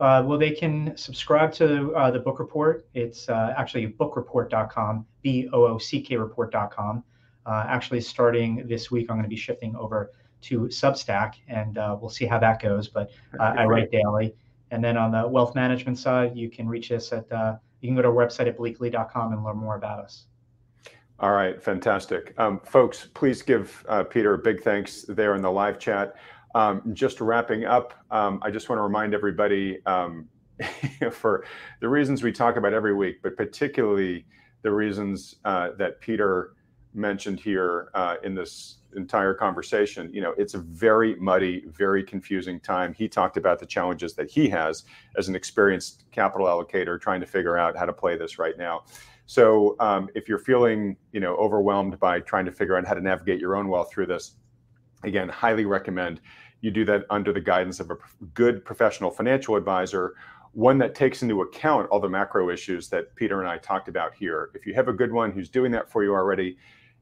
[0.00, 2.86] Uh, well, they can subscribe to uh, the Boock Report.
[2.94, 7.02] It's uh, actually boockreport.com, B O O C K report.com.
[7.46, 10.12] Uh, actually, starting this week, I'm going to be shifting over
[10.42, 12.88] to Substack, and uh, we'll see how that goes.
[12.88, 14.34] But uh, I write daily.
[14.70, 17.96] And then on the wealth management side, you can reach us at uh, you can
[17.96, 20.26] go to our website at bleakley.com and learn more about us.
[21.18, 22.34] All right, fantastic.
[22.38, 26.16] Um, folks, please give uh, Peter a big thanks there in the live chat.
[26.54, 30.28] Um, just wrapping up, um, I just want to remind everybody um,
[31.12, 31.44] for
[31.80, 34.26] the reasons we talk about every week, but particularly
[34.62, 36.54] the reasons uh, that Peter
[36.92, 40.10] mentioned here uh, in this entire conversation.
[40.12, 42.94] You know, it's a very muddy, very confusing time.
[42.94, 44.84] He talked about the challenges that he has
[45.16, 48.84] as an experienced capital allocator trying to figure out how to play this right now.
[49.26, 53.00] So um, if you're feeling, you know, overwhelmed by trying to figure out how to
[53.00, 54.36] navigate your own wealth through this,
[55.02, 56.20] again, highly recommend
[56.60, 57.96] you do that under the guidance of a
[58.34, 60.14] good professional financial advisor,
[60.52, 64.14] one that takes into account all the macro issues that Peter and I talked about
[64.14, 64.50] here.
[64.54, 66.56] If you have a good one who's doing that for you already,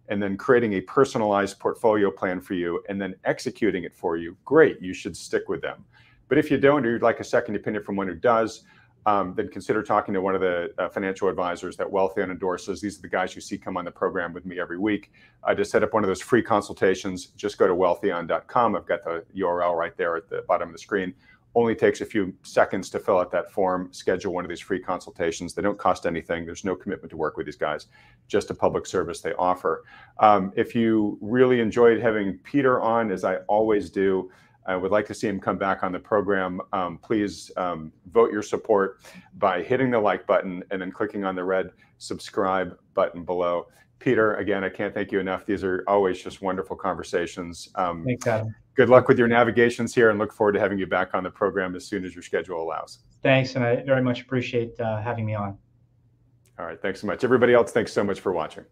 [0.08, 4.36] and then creating a personalized portfolio plan for you and then executing it for you,
[4.44, 5.84] great, you should stick with them.
[6.28, 8.64] But if you don't, or you'd like a second opinion from one who does,
[9.06, 12.80] um, then consider talking to one of the uh, financial advisors that Wealthion endorses.
[12.80, 15.12] These are the guys you see come on the program with me every week.
[15.42, 18.76] Uh, to set up one of those free consultations, just go to wealthion.com.
[18.76, 21.14] I've got the URL right there at the bottom of the screen.
[21.54, 24.80] Only takes a few seconds to fill out that form, schedule one of these free
[24.80, 25.54] consultations.
[25.54, 26.44] They don't cost anything.
[26.44, 27.86] There's no commitment to work with these guys,
[28.26, 29.84] just a public service they offer.
[30.18, 34.30] Um, if you really enjoyed having Peter on, as I always do,
[34.66, 36.60] I would like to see him come back on the program.
[36.72, 39.00] Um, please um, vote your support
[39.38, 43.66] by hitting the like button and then clicking on the red subscribe button below.
[44.04, 45.46] Peter, again, I can't thank you enough.
[45.46, 47.70] These are always just wonderful conversations.
[47.74, 48.54] Um, Thanks, Adam.
[48.74, 51.30] Good luck with your navigations here and look forward to having you back on the
[51.30, 52.98] program as soon as your schedule allows.
[53.22, 55.56] Thanks, and I very much appreciate uh, having me on.
[56.58, 57.24] All right, thanks so much.
[57.24, 58.64] Everybody else, thanks so much for watching.